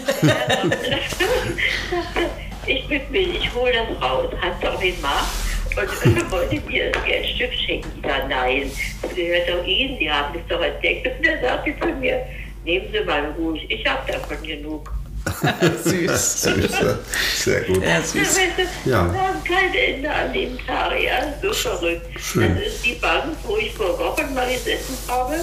[2.66, 4.32] ich bin will, ich hole das raus.
[4.42, 5.47] Hast du auch den Markt?
[5.78, 8.02] Und wollte mir mir ein Stück schenken.
[8.04, 11.06] Ja, nein, das gehört doch Ihnen, Sie haben es doch entdeckt.
[11.06, 12.26] Und dann sagte sie zu mir,
[12.66, 14.92] nehmen Sie mal ruhig, ich habe davon genug.
[15.84, 16.42] Süß.
[16.42, 17.00] Süß, ja.
[17.36, 17.84] Sehr gut.
[17.84, 18.38] Ja, süß.
[18.86, 19.12] Ja.
[19.12, 22.06] Wir haben kein Ende an dem Tag, ja, so verrückt.
[22.20, 22.56] Schön.
[22.56, 25.36] Das ist die Bank, wo ich vor Wochen mal gesessen habe.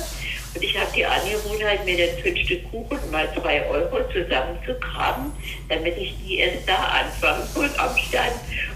[0.54, 5.32] Und ich habe die Angewohnheit, mir dann für ein Stück Kuchen mal zwei Euro zusammenzugraben,
[5.68, 8.34] damit ich die erst da anfange und am Stand.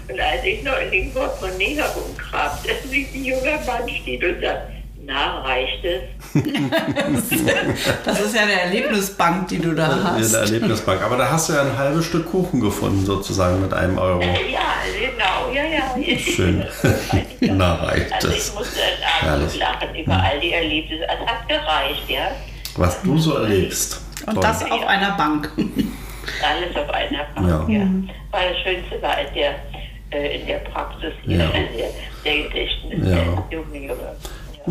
[0.09, 4.41] Und als ich noch in den Portemonnaie herumgrab, dass sich ein junger Mann steht und
[4.41, 4.78] sagt,
[5.09, 6.01] na, reicht es?
[8.05, 10.35] Das ist ja eine Erlebnisbank, die du da Ja, hast.
[10.35, 11.01] eine Erlebnisbank.
[11.01, 14.21] Aber da hast du ja ein halbes Stück Kuchen gefunden, sozusagen mit einem Euro.
[14.21, 14.29] Ja,
[14.93, 16.17] genau, ja, ja.
[16.17, 16.65] Schön.
[17.41, 18.49] Na, reicht Also es.
[18.49, 19.59] ich musste dann abends Herrlich.
[19.59, 21.03] lachen über all die Erlebnisse.
[21.03, 22.31] Es hat gereicht, ja.
[22.77, 24.01] Was du so erlebst.
[24.27, 24.43] Und Toll.
[24.43, 25.51] das auf einer Bank.
[25.57, 27.75] Alles auf einer Bank, Ja.
[27.79, 27.85] ja.
[28.31, 29.55] War das Schönste war in der,
[30.11, 31.47] äh, in der Praxis hier, Ja.
[31.47, 31.89] der,
[32.25, 33.15] der Gedächtnis Ja.
[33.15, 34.15] der jungen Junge.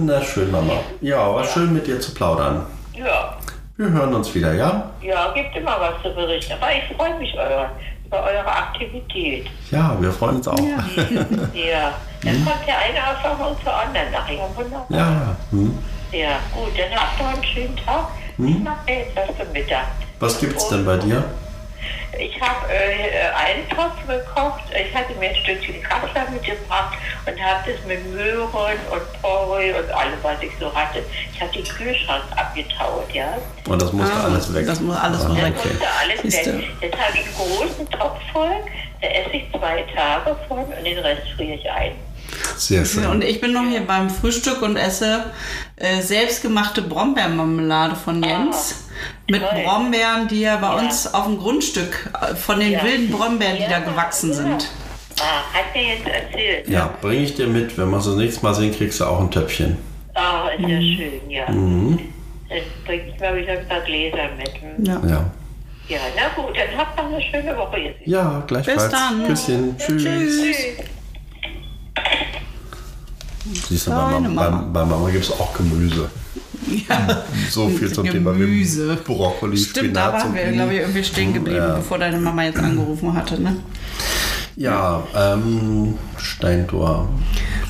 [0.01, 0.75] Na schön, Mama.
[1.01, 2.65] Ja, war schön mit dir zu plaudern.
[2.95, 3.37] Ja.
[3.77, 4.91] Wir hören uns wieder, ja?
[5.03, 6.53] ja, gibt immer was zu berichten.
[6.53, 7.69] Aber ich freue mich euer,
[8.07, 9.47] über eure Aktivität.
[9.71, 10.59] Ja, wir freuen uns auch.
[10.59, 10.79] Ja,
[11.55, 11.93] Ja.
[12.25, 14.49] Dann kommt der eine Erfahrung zur anderen nachher.
[14.57, 14.87] Wunderbar.
[14.89, 15.37] ja.
[15.51, 15.79] Hm.
[16.13, 18.09] Ja, gut, dann habt noch einen schönen Tag.
[18.39, 19.85] Ich mache jetzt was zum Mittag.
[20.21, 21.23] Was gibt's denn bei dir?
[22.19, 24.63] Ich habe äh, einen Topf gekocht.
[24.75, 29.91] Ich hatte mir ein Stückchen Kassler mitgebracht und habe das mit Möhren und Porree und
[29.91, 31.03] allem, was ich so hatte.
[31.33, 33.37] Ich habe den Kühlschrank abgetaut, ja.
[33.69, 34.67] Und das musste Ah, alles weg.
[34.67, 35.55] das muss alles Ah, Das weg.
[35.59, 35.69] okay.
[35.69, 36.65] musste alles weg.
[36.81, 38.57] Jetzt habe ich einen großen Topf voll.
[39.01, 41.93] Da esse ich zwei Tage von und den Rest friere ich ein.
[42.57, 43.07] Sehr schön.
[43.07, 45.25] Und ich bin noch hier beim Frühstück und esse
[45.77, 48.85] äh, selbstgemachte Brombeermarmelade von Jens.
[49.31, 49.63] mit toll.
[49.65, 50.73] Brombeeren, die ja bei Ja.
[50.81, 52.83] uns auf dem Grundstück äh, von den Ja.
[52.83, 54.35] wilden Brombeeren, die da Ja, gewachsen ja.
[54.37, 54.69] sind.
[55.21, 56.69] Ah, hat mir jetzt erzählt.
[56.69, 57.77] Ja, bringe ich dir mit.
[57.79, 59.77] Wenn wir uns das nächste Mal sehen, kriegst du auch ein Töpfchen.
[60.15, 60.97] Ah, ist ja Mhm.
[60.97, 61.47] schön, ja.
[61.47, 61.99] Dann
[62.87, 64.53] bringe ich mal wieder ein paar Gläser mit.
[64.63, 64.85] Hm.
[64.85, 65.01] Ja.
[65.09, 65.31] Ja.
[65.89, 68.01] Ja, na gut, dann habt noch eine schöne Woche jetzt.
[68.07, 68.83] Ja, gleichfalls.
[68.85, 69.27] Bis dann.
[69.27, 69.77] Küsschen.
[69.79, 70.03] Tschüss.
[70.03, 70.57] Tschüss.
[73.69, 76.09] Siehst du, bei Mama, bei, bei Mama gibt es auch Gemüse.
[76.89, 77.23] Ja.
[77.51, 78.97] So viel zum Thema Gemüse.
[78.97, 80.13] Brokkoli, Stimmt, da Spinat.
[80.15, 81.75] waren und wir, glaube ich, irgendwie stehen geblieben, Ja.
[81.77, 83.41] bevor deine Mama jetzt angerufen hatte.
[83.41, 83.57] Ne?
[84.57, 87.09] Ja, ähm, Steintor.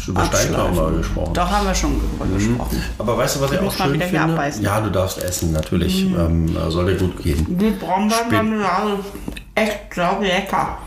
[0.07, 1.35] Über Steintor haben wir gesprochen.
[1.35, 2.83] Doch, haben wir schon drüber gesprochen.
[2.99, 4.21] Aber weißt du, was ich, Ich auch schön finde?
[4.21, 4.63] abbeißen.
[4.65, 6.05] Ja, du darfst essen, natürlich.
[6.07, 7.45] Ähm, soll dir gut gehen.
[7.49, 10.79] Die Brombeermarmelade ist echt sau lecker.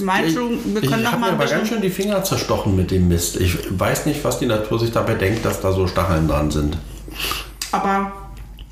[0.00, 2.74] Meinst du, wir Ich können habe mal mir ein aber ganz schön die Finger zerstochen
[2.74, 3.36] mit dem Mist.
[3.40, 6.76] Ich weiß nicht, was die Natur sich dabei denkt, dass da so Stacheln dran sind.
[7.70, 8.12] Aber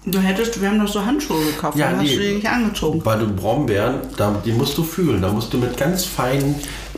[0.05, 2.17] du hättest, wir haben doch so Handschuhe gekauft, Ja, hast nee.
[2.17, 3.01] du die nicht angezogen?
[3.05, 5.23] Weil du Brombeeren, da, die musst du fühlen.
[5.23, 6.55] Da musst du mit ganz fein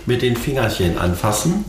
[0.07, 1.65] mit den Fingerchen anfassen.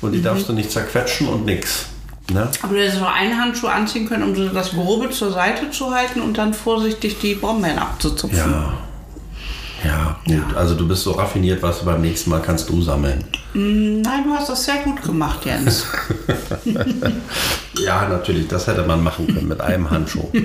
[0.00, 0.14] Und Mhm.
[0.14, 1.86] die darfst du nicht zerquetschen und nix.
[2.30, 2.48] Ne?
[2.62, 6.20] Aber du hättest noch einen Handschuh anziehen können, um das Grobe zur Seite zu halten
[6.20, 8.38] und dann vorsichtig die Brombeeren abzuzupfen.
[8.38, 8.74] Ja.
[9.84, 10.56] Ja, gut.
[10.56, 13.22] Also du bist so raffiniert, was du beim nächsten Mal kannst du sammeln.
[13.54, 15.86] Nein, du hast das sehr gut gemacht, Jens.
[17.84, 20.28] Ja, natürlich, das hätte man machen können mit einem Handschuh.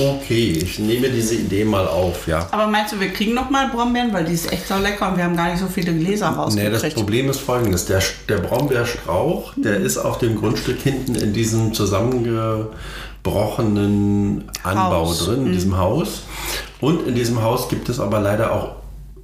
[0.00, 2.46] Okay, ich nehme diese Idee mal auf, ja.
[2.52, 5.16] Aber meinst du, wir kriegen noch mal Brombeeren, weil die ist echt so lecker und
[5.16, 6.36] wir haben gar nicht so viele Gläser Nee,
[6.70, 6.94] das rausgekriegt.
[6.94, 7.86] Problem ist folgendes.
[7.86, 15.24] Der, der Brombeerstrauch, der ist auf dem Grundstück hinten in diesem zusammengebrochenen Anbau Haus.
[15.24, 16.22] drin, in diesem Haus.
[16.80, 18.76] Und in diesem Haus gibt es aber leider auch,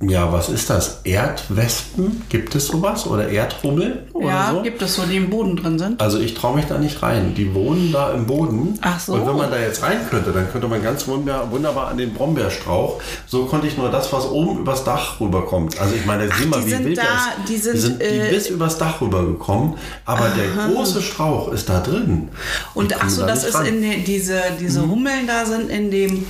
[0.08, 1.00] ja, was ist das?
[1.04, 2.22] Erdwespen?
[2.28, 3.06] Gibt es sowas?
[3.06, 4.04] Oder Erdhummel?
[4.12, 4.62] Oder ja, so?
[4.62, 6.00] gibt es so, die im Boden drin sind.
[6.00, 7.34] Also ich traue mich da nicht rein.
[7.34, 8.78] Die wohnen da im Boden.
[8.82, 9.14] Ach so.
[9.14, 12.14] Und wenn man da jetzt rein könnte, dann könnte man ganz wunderbar, wunderbar an den
[12.14, 13.00] Brombeerstrauch.
[13.26, 15.80] So konnte ich nur das, was oben übers Dach rüberkommt.
[15.80, 18.00] Also ich meine, sieh mal, die wie sind wild da, das die sind, die sind
[18.00, 19.74] die äh, bis übers Dach rübergekommen.
[20.04, 22.28] Aber der große Strauch ist da drin.
[22.74, 23.66] Die Und ach so, da das ist ran.
[23.66, 24.90] in den, diese, diese Mhm.
[24.90, 26.26] Hummeln da sind in dem,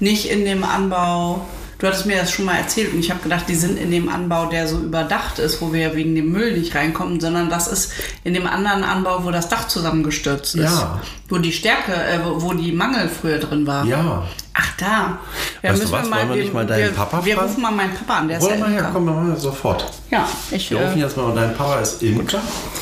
[0.00, 1.40] nicht in dem Anbau.
[1.78, 4.08] Du hattest mir das schon mal erzählt und ich habe gedacht, die sind in dem
[4.08, 7.68] Anbau, der so überdacht ist, wo wir ja wegen dem Müll nicht reinkommen, sondern das
[7.68, 7.92] ist
[8.24, 10.64] in dem anderen Anbau, wo das Dach zusammengestürzt ist.
[10.64, 11.02] Ja.
[11.28, 13.84] Wo die Stärke, äh, wo, die Mangel früher drin war.
[13.84, 14.22] Ja.
[14.54, 15.18] Ach da.
[15.62, 17.48] Ja, Weißt du was, wollen wir nicht mal deinen wir, Papa Wir fragen?
[17.48, 18.92] rufen mal meinen Papa an, der ist Wollen ja wir her, Imker.
[18.94, 19.92] komm, wir machen das sofort.
[20.10, 22.38] Ja, ich Wir rufen äh, jetzt mal, und dein Papa ist Imker.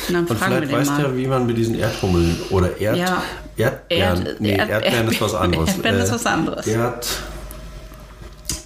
[0.07, 1.01] Dann Und wir vielleicht den weiß mal.
[1.01, 3.21] der, wie man mit diesen Erdhummeln oder Erd, Ja.
[3.57, 5.69] Erdbeeren, Erd- nee, Erd- Erdbeeren ist was anderes.
[5.69, 6.67] Erdbeeren ist was anderes.
[6.67, 7.07] Erd,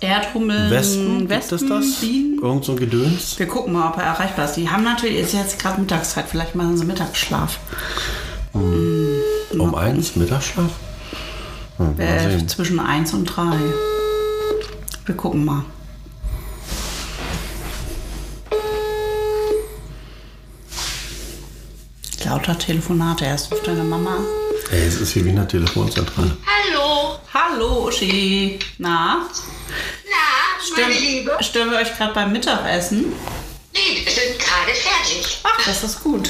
[0.01, 1.99] Erdhummel, Wespen, Wespen, es das?
[1.99, 2.39] Bienen.
[2.41, 3.37] Irgend so ein Gedöns?
[3.37, 4.53] Wir gucken mal, ob er erreichbar ist.
[4.55, 7.59] Die haben natürlich, ist jetzt gerade Mittagszeit, vielleicht machen sie Mittagsschlaf.
[8.53, 10.71] Um eins, Mittagsschlaf?
[11.77, 13.57] Hm, Äh, zwischen 1 und 3.
[15.05, 15.63] Wir gucken mal.
[22.25, 23.25] Lauter Telefonate.
[23.25, 24.17] Erst ruft deine Mama.
[24.71, 26.37] Ey, es ist hier wie in der Telefonzentrale.
[26.45, 28.59] Hallo, Hallo, Uschi.
[28.77, 29.17] Na?
[30.05, 31.37] na, meine Stören, Liebe?
[31.41, 33.13] stören wir euch gerade beim Mittagessen?
[33.73, 35.39] Nee, wir sind gerade fertig.
[35.43, 36.29] Ach, das ist gut.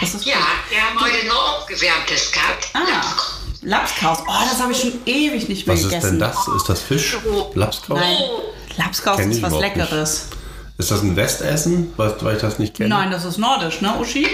[0.00, 0.44] Das ist Ja, gut.
[0.70, 2.68] wir haben heute noch aufgewärmtes gehabt.
[2.74, 2.80] Ah,
[3.62, 4.18] Lapskaus.
[4.26, 6.18] Oh, das habe ich schon ewig nicht mehr Was ist gegessen.
[6.18, 6.36] denn das?
[6.56, 7.16] Ist das Fisch?
[7.54, 7.98] Lapskaus?
[8.00, 8.18] Nein,
[8.76, 9.76] Lapskaus Kenn ist was überhaupt nicht.
[9.90, 10.28] Leckeres.
[10.78, 12.88] Ist das ein Westessen, weil, weil ich das nicht kenne?
[12.90, 14.26] Nein, das ist nordisch, ne, Uschi?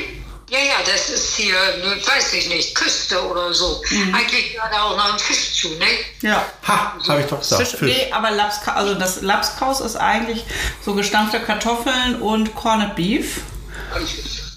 [0.50, 3.82] Ja, ja, das ist hier, ne, weiß ich nicht, Küste oder so.
[3.90, 4.14] Mhm.
[4.14, 5.86] Eigentlich gehört da auch noch ein Fisch zu, ne?
[6.22, 6.44] Ja.
[6.66, 7.68] Ha, habe ich doch gesagt.
[7.68, 7.96] Fisch, Fisch.
[7.96, 10.44] Nee, aber Lapskaus, also das Lapskaus ist eigentlich
[10.84, 13.42] so gestampfte Kartoffeln und Corned Beef.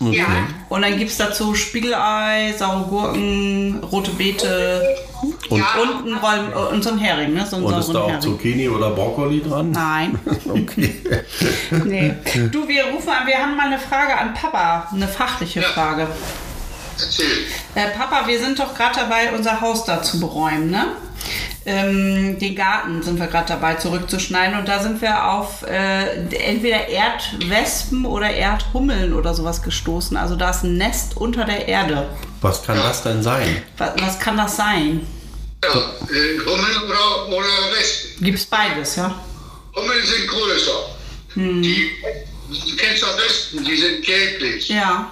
[0.10, 0.26] Ja.
[0.70, 4.82] Und dann gibt es dazu Spiegelei, saure Gurken, rote Beete
[5.50, 5.66] Und, ja.
[5.82, 7.46] und, ein Roll, äh, und so ein Hering, ne?
[7.46, 8.22] So einen und ist da auch Hering.
[8.22, 9.72] Zucchini oder Brokkoli dran?
[9.72, 10.18] Nein.
[10.50, 10.94] Okay.
[11.86, 12.14] Nee.
[12.52, 16.08] Du, wir rufen an, wir haben mal eine Frage an Papa, eine fachliche Frage.
[17.00, 17.26] Erzähl.
[17.76, 20.88] Äh, Papa, wir sind doch gerade dabei, unser Haus da zu beräumen, ne?
[21.64, 26.88] Ähm, den Garten sind wir gerade dabei zurückzuschneiden und da sind wir auf äh, entweder
[26.88, 30.18] Erdwespen oder Erdhummeln oder sowas gestoßen.
[30.18, 32.10] Also da ist ein Nest unter der Erde.
[32.42, 33.62] Was kann das denn sein?
[33.78, 35.06] Was, was kann das sein?
[35.64, 37.48] Ja, äh, Hummeln oder, oder
[37.78, 38.26] Wespen.
[38.26, 39.14] Gibt's beides, ja?
[39.76, 40.72] Hummeln sind größer.
[41.36, 41.92] Die,
[42.50, 45.12] du kennst doch Wespen, die sind gelblich Ja.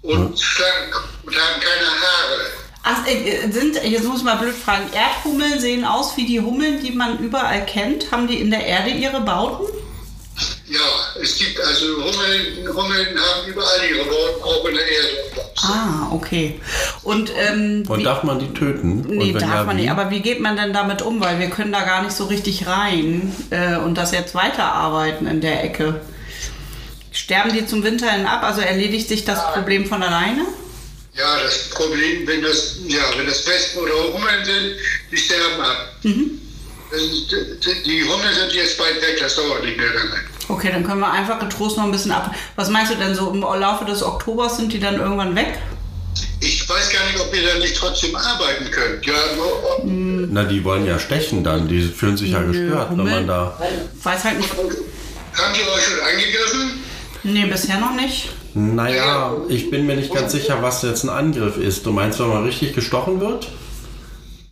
[0.00, 2.40] und schlank und haben keine Haare.
[2.88, 6.80] Ach, äh, sind, jetzt muss ich mal blöd fragen, Erdhummeln sehen aus wie die Hummeln,
[6.80, 8.12] die man überall kennt.
[8.12, 9.66] Haben die in der Erde ihre Bauten?
[10.68, 15.08] Ja, es gibt also Hummeln, Hummeln haben überall ihre Worte, auch in der Erde.
[15.62, 16.60] Ah, okay.
[17.02, 19.00] Und, ähm, Und wie, darf man die töten?
[19.08, 19.80] nee, darf ja, man wie?
[19.82, 19.90] nicht.
[19.90, 21.20] Aber wie geht man denn damit um?
[21.20, 25.40] Weil wir können da gar nicht so richtig rein äh, und das jetzt weiterarbeiten in
[25.40, 26.02] der Ecke.
[27.10, 28.44] Sterben die zum Winter hin ab?
[28.44, 30.42] Also erledigt sich das Problem von alleine?
[31.18, 34.76] Ja, das Problem, wenn das, ja, wenn das Wespen oder Hummeln sind,
[35.10, 35.92] die sterben ab.
[36.02, 36.40] Mhm.
[36.92, 40.20] Die- Hummeln sind jetzt bald weg, das dauert nicht mehr lange.
[40.48, 42.34] Okay, dann können wir einfach getrost noch ein bisschen ab.
[42.54, 45.58] Was meinst du denn so im Laufe des Oktobers sind die dann irgendwann weg?
[46.40, 49.04] Ich weiß gar nicht, ob ihr dann nicht trotzdem arbeiten könnt.
[49.04, 49.82] Ja, nur,
[50.30, 51.66] Na, die wollen ja stechen dann.
[51.66, 53.26] Die fühlen sich ja gestört, wenn Hummeln.
[53.26, 53.58] man da.
[54.02, 54.50] Weiß halt nicht.
[54.50, 56.84] haben die euch schon angegriffen?
[57.24, 58.28] Nee, bisher noch nicht.
[58.58, 61.84] Naja, ich bin mir nicht ganz sicher, was jetzt ein Angriff ist.
[61.84, 63.48] Du meinst, wenn man richtig gestochen wird?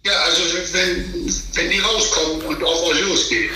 [0.05, 3.51] Ja, also wenn, wenn die rauskommen und auf euch losgehen.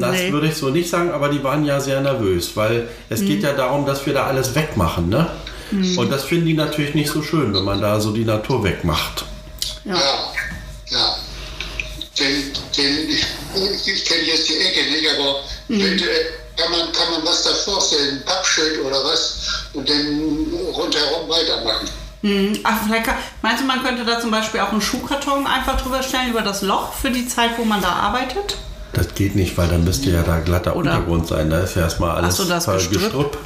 [0.00, 0.32] Das Nee.
[0.32, 3.52] würde ich so nicht sagen, aber die waren ja sehr nervös, weil es geht ja
[3.52, 5.30] darum, dass wir da alles wegmachen, ne?
[5.96, 9.24] Und das finden die natürlich nicht so schön, wenn man da so die Natur wegmacht.
[9.84, 9.94] Ja.
[9.94, 10.32] Ja,
[10.90, 11.16] ja.
[12.18, 15.36] Denn, denn ich, ich kenne jetzt die Ecke nicht, aber
[15.68, 16.02] wenn, äh,
[16.56, 19.40] kann, man, kann man was da vorstellen, ein Pappschild oder was,
[19.72, 21.88] und dann rundherum weitermachen.
[22.22, 25.80] Hm, Ach, vielleicht kann, meinst du, man könnte da zum Beispiel auch einen Schuhkarton einfach
[25.80, 28.56] drüber stellen über das Loch für die Zeit, wo man da arbeitet?
[28.94, 31.50] Das geht nicht, weil dann müsste ja da glatter Oder- Untergrund sein.
[31.50, 33.00] Da ist ja erstmal alles Ach so, das voll Gestrüpp.
[33.02, 33.38] Gestrüpp.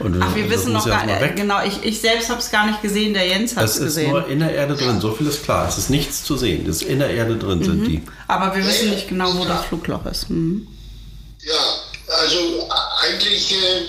[0.00, 1.36] Und Ach, wir wissen noch gar nicht.
[1.36, 3.82] Genau, ich, ich selbst habe es gar nicht gesehen, der Jens hat Das es ist
[3.84, 4.10] gesehen.
[4.10, 5.68] nur in der Erde drin, so viel ist klar.
[5.68, 6.66] Es ist nichts zu sehen.
[6.66, 7.64] Das ist in der Erde drin Mhm.
[7.64, 8.02] sind die.
[8.26, 10.28] Aber wir wissen nicht genau, wo das Flugloch ist.
[10.28, 10.66] Hm.
[11.42, 11.52] Ja,
[12.18, 12.68] also
[13.02, 13.86] eigentlich äh,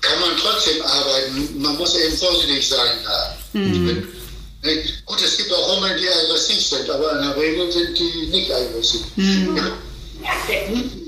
[0.00, 1.60] kann man trotzdem arbeiten.
[1.60, 3.36] Man muss eben vorsichtig sein da.
[3.52, 3.88] Mhm.
[4.62, 7.98] Wenn- ne, Gut, es gibt auch Hummeln, die aggressiv sind, aber in der Regel sind
[7.98, 9.02] die nicht aggressiv.
[9.16, 9.58] Mhm.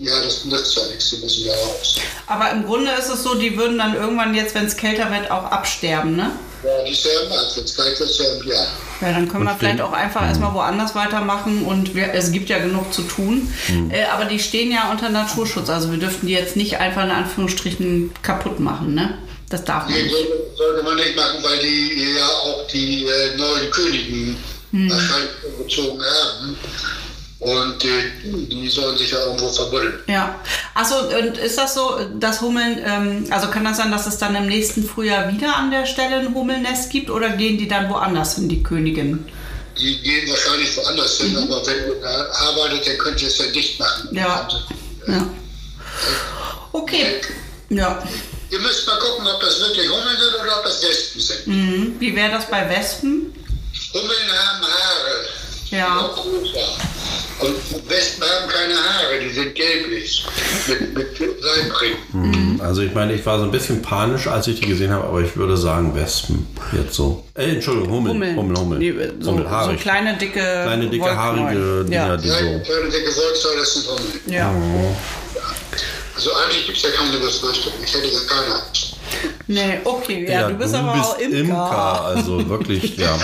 [0.02, 1.96] Ja, das nützt ja nichts, die müssen ja raus.
[2.26, 5.30] Aber im Grunde ist es so, die würden dann irgendwann jetzt, wenn es kälter wird,
[5.30, 6.30] auch absterben, ne?
[6.64, 8.66] Ja, die sterben ab, wenn es kalt wird, sterben die ab.
[9.00, 12.32] Ja, dann können wir Und vielleicht den- auch einfach erstmal woanders weitermachen und wir, es
[12.32, 13.52] gibt ja genug zu tun.
[13.90, 17.10] Äh, aber die stehen ja unter Naturschutz, also wir dürften die jetzt nicht einfach in
[17.12, 19.18] Anführungsstrichen kaputt machen, ne?
[19.50, 20.12] Das darf man Nee, nicht.
[20.14, 24.36] sollte, sollte man nicht machen, weil die ja auch die äh, neuen Königen
[24.72, 25.30] wahrscheinlich
[25.66, 26.56] gezogen haben.
[27.40, 30.00] Und äh, die sollen sich ja irgendwo verbuddeln.
[30.08, 30.40] Ja.
[30.74, 34.34] Achso, und ist das so, dass Hummeln, ähm, also kann das sein, dass es dann
[34.34, 38.34] im nächsten Frühjahr wieder an der Stelle ein Hummelnest gibt oder gehen die dann woanders
[38.34, 39.24] hin, die Königin?
[39.78, 43.46] Die gehen wahrscheinlich woanders hin, aber wenn ihr da arbeitet, dann könnt ihr es ja
[43.46, 44.08] dicht machen.
[44.10, 44.48] Ja.
[45.06, 45.30] Ja.
[46.72, 47.20] Okay.
[47.68, 48.02] Ja.
[48.50, 51.46] Ihr müsst mal gucken, ob das wirklich Hummeln sind oder ob das Wespen sind.
[51.46, 51.96] Mhm.
[52.00, 53.32] Wie wäre das bei Wespen?
[53.92, 55.28] Hummeln haben Haare.
[55.70, 56.10] Ja.
[57.40, 57.54] Und
[57.88, 60.24] Wespen haben keine Haare, die sind gelblich.
[60.66, 62.60] Mit, mit Seilbringen.
[62.60, 65.20] Also ich meine, ich war so ein bisschen panisch, als ich die gesehen habe, aber
[65.20, 66.46] ich würde sagen Wespen.
[66.72, 67.24] Jetzt so.
[67.34, 68.12] Äh, Entschuldigung, Hummel.
[68.12, 68.36] Hummel.
[68.36, 68.78] Hummel, Hummel.
[68.78, 71.16] Nee, so, Hummel, so kleine, dicke, Kleine, dicke, Wollknäuel.
[71.16, 72.16] haarige Dinger, Ja.
[72.16, 72.40] die Ja, so.
[72.40, 74.20] kleine dicke Wollzoll, das sind Hummeln.
[74.26, 74.52] ja.
[76.18, 77.72] Also eigentlich gibt es ja keine Befürchtung.
[77.84, 78.60] Ich hätte ja keine.
[79.46, 80.28] Nee, okay.
[80.28, 82.02] Ja, du bist aber auch Imker.
[82.06, 83.16] also wirklich, ja.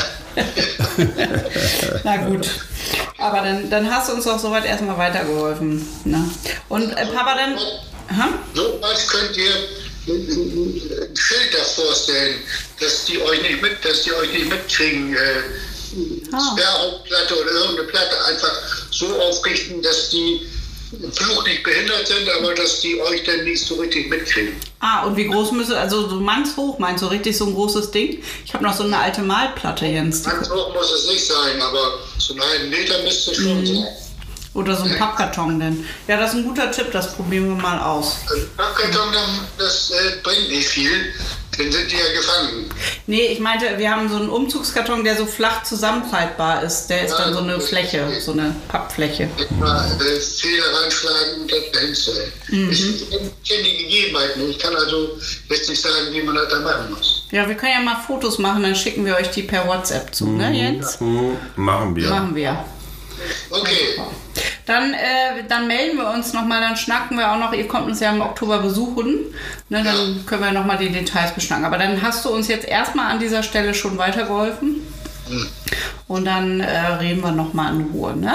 [2.04, 2.48] Na gut.
[3.18, 5.84] Aber dann, dann hast du uns doch soweit erstmal weitergeholfen.
[6.04, 6.30] Ne?
[6.68, 7.58] Und äh, Papa, dann.
[8.54, 9.50] So was könnt ihr
[10.06, 12.36] ein Schild davor stellen,
[12.78, 15.14] dass die euch nicht mit, dass die euch nicht mitkriegen.
[15.16, 15.18] Äh,
[16.32, 16.40] Ah.
[16.56, 18.52] Sperrhauptplatte oder irgendeine Platte einfach
[18.90, 20.40] so aufrichten, dass die
[20.92, 24.54] im Fluch nicht behindert sind, aber dass die euch dann nicht so richtig mitkriegen.
[24.80, 28.22] Ah, und wie groß müsste, also so mannshoch meinst du, richtig so ein großes Ding?
[28.44, 30.22] Ich habe noch so eine alte Malplatte, Jens.
[30.22, 33.66] Die, Ganz hoch muss es nicht sein, aber so einen halben Meter müsste es schon
[33.66, 33.86] sein.
[34.54, 35.84] oder so ein Pappkarton denn.
[36.06, 38.18] Ja, das ist ein guter Tipp, das probieren wir mal aus.
[38.30, 39.14] Also Pappkarton,
[39.58, 41.12] das äh, bringt nicht viel,
[41.58, 42.70] dann sind die ja gefangen.
[43.06, 46.88] Nee, ich meinte, wir haben so einen Umzugskarton, der so flach zusammenfaltbar ist.
[46.88, 49.28] Der ist dann so eine Fläche, so eine Pappfläche.
[49.58, 52.32] Mal äh, Fehler reinschlagen und das dahinstellen.
[52.48, 53.10] Ich
[53.48, 54.50] kenne die Gegebenheiten.
[54.50, 57.26] Ich kann also jetzt nicht sagen, wie man das da machen muss.
[57.30, 60.26] Ja, wir können ja mal Fotos machen, dann schicken wir euch die per WhatsApp zu,
[60.26, 61.00] ne, Jens?
[61.00, 62.08] Hm, machen wir.
[62.08, 62.64] Machen wir.
[63.50, 64.00] Okay,
[64.66, 68.00] Dann, äh, dann melden wir uns nochmal, dann schnacken wir auch noch, ihr kommt uns
[68.00, 69.34] ja im Oktober besuchen,
[69.68, 71.66] ne, dann können wir nochmal die Details beschnacken.
[71.66, 74.80] Aber dann hast du uns jetzt erstmal an dieser Stelle schon weitergeholfen
[76.08, 78.34] und dann äh, reden wir nochmal in Ruhe, ne?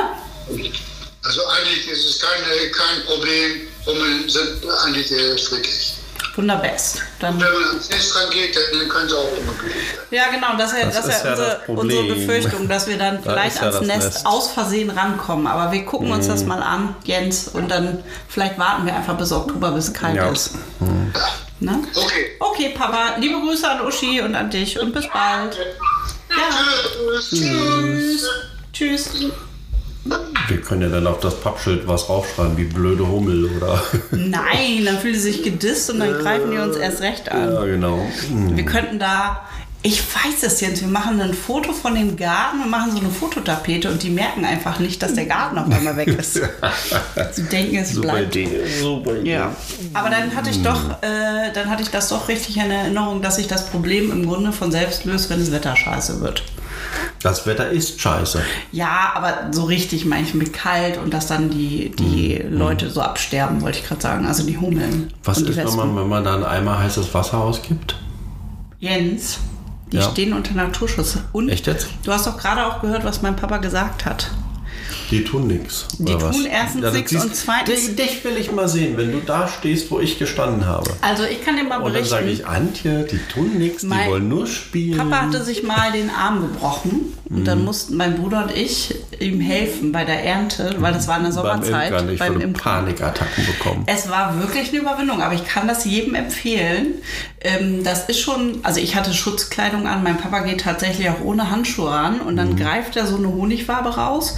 [1.24, 3.68] also eigentlich ist es keine, kein Problem.
[3.86, 5.08] Hummeln sind eigentlich
[5.44, 5.99] friedlich.
[6.40, 7.02] Wunderbest.
[7.20, 9.50] Dann, Wenn man ans Nest rangeht, dann können sie auch werden.
[10.12, 12.04] ja, genau, das, ist ja- Das das ist ja unsere, unsere.
[12.16, 14.20] Befürchtung, dass wir dann Da vielleicht ja ans Nest, Nest.
[14.24, 14.28] Mhm.
[14.28, 15.48] aus Versehen rankommen.
[15.48, 19.32] Aber wir gucken uns das mal an, Jens, und dann vielleicht warten wir einfach bis
[19.34, 20.30] Oktober, bis es kalt Ja.
[20.30, 20.52] ist.
[21.60, 21.84] Ne?
[21.94, 22.26] Okay.
[22.40, 25.58] Okay, Papa, liebe Grüße an Uschi und an dich und bis bald.
[26.30, 28.30] Ja, Tschüss.
[28.72, 29.10] tschüss.
[30.48, 33.84] Wir können ja dann auf das Pappschild was raufschreiben, wie blöde Hummel oder.
[34.12, 37.54] Nein, dann fühlen sie sich gedisst und dann greifen die uns erst recht an.
[37.54, 38.00] ja, genau.
[38.30, 39.48] Wir könnten da,
[39.82, 43.10] ich weiß es jetzt, wir machen ein Foto von dem Garten und machen so eine
[43.10, 46.34] Fototapete und die merken einfach nicht, dass der Garten auf einmal weg ist.
[47.32, 48.36] Sie denken, es Super bleibt.
[48.36, 48.62] Idee.
[48.82, 49.32] Super Idee.
[49.32, 49.56] Ja,
[49.94, 53.38] aber dann hatte ich doch, äh, dann hatte ich das doch richtig in Erinnerung, dass
[53.38, 56.44] sich das Problem im Grunde von selbst löst, wenn das Wetter scheiße wird.
[57.22, 58.42] Das Wetter ist scheiße.
[58.74, 63.02] Ja, aber so richtig meine ich mit kalt und dass dann die, die Leute so
[63.02, 64.26] absterben, wollte ich gerade sagen.
[64.26, 64.92] Also die Hummeln.
[64.92, 65.08] Mhm.
[65.24, 67.96] Was ist, wenn man, wenn man da einen Eimer heißes Wasser ausgibt?
[68.80, 69.40] Jens,
[69.92, 70.04] die Ja.
[70.10, 71.18] stehen unter Naturschutz.
[71.32, 71.88] Und Echt jetzt?
[72.04, 74.30] du hast doch gerade auch gehört, was mein Papa gesagt hat.
[75.12, 75.88] Die tun nichts.
[75.98, 79.20] Die tun erstens nix siehst- und zweitens- Dich, dich will ich mal sehen, wenn du
[79.26, 80.92] da stehst, wo ich gestanden habe.
[81.02, 82.10] Also ich kann dir mal Und dann berichten.
[82.10, 84.98] sage ich, Antje, die tun nichts, die wollen nur spielen.
[85.10, 87.46] Papa hatte sich mal den Arm gebrochen und Mhm.
[87.46, 91.24] dann mussten mein Bruder und ich ihm helfen bei der Ernte, weil das war in
[91.24, 91.90] der beim Sommerzeit.
[91.92, 92.54] Imkern, ich Imkern.
[92.54, 93.84] Panikattacken bekommen.
[93.88, 96.94] Es war wirklich eine Überwindung, aber ich kann das jedem empfehlen.
[97.42, 101.50] Ähm, das ist schon, also ich hatte Schutzkleidung an, mein Papa geht tatsächlich auch ohne
[101.50, 102.38] Handschuhe ran und Mhm.
[102.38, 104.38] dann greift er so eine Honigwabe raus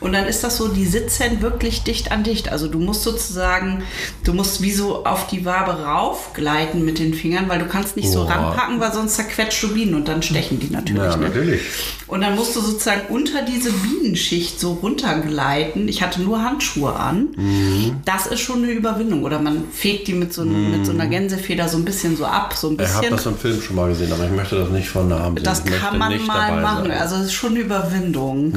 [0.00, 2.50] und dann ist das so, die sitzen wirklich dicht an dicht.
[2.52, 3.82] Also du musst sozusagen,
[4.24, 8.10] du musst wie so auf die Wabe raufgleiten mit den Fingern, weil du kannst nicht
[8.10, 8.32] so Boah.
[8.32, 11.02] ranpacken, weil sonst zerquetscht du Bienen und dann stechen die natürlich.
[11.02, 11.28] Ja, ne?
[11.28, 11.62] natürlich.
[12.06, 15.88] Und dann musst du sozusagen unter diese Bienenschicht so runtergleiten.
[15.88, 17.28] Ich hatte nur Handschuhe an.
[17.36, 17.96] Mhm.
[18.04, 19.24] Das ist schon eine Überwindung.
[19.24, 22.54] Oder man fegt die mit so, mit so einer Gänsefeder so ein bisschen so ab,
[22.54, 23.10] so ein Ich habe bisschen.
[23.16, 25.44] das im Film schon mal gesehen, aber ich möchte das nicht von Namen sehen.
[25.44, 26.88] Das kann man nicht mal machen.
[26.88, 27.00] Sein.
[27.00, 28.52] Also es ist schon eine Überwindung.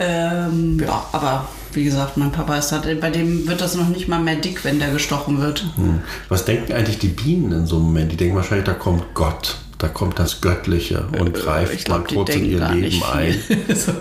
[0.00, 4.08] Ähm, ja, aber wie gesagt, mein Papa ist halt, bei dem wird das noch nicht
[4.08, 5.66] mal mehr dick, wenn der gestochen wird.
[5.76, 6.00] Hm.
[6.28, 8.12] Was denken eigentlich die Bienen in so einem Moment?
[8.12, 12.00] Die denken wahrscheinlich, da kommt Gott, da kommt das Göttliche und greift Äh, Ich glaube,
[12.02, 13.34] mal kurz in ihr Leben ein.
[13.76, 13.92] so,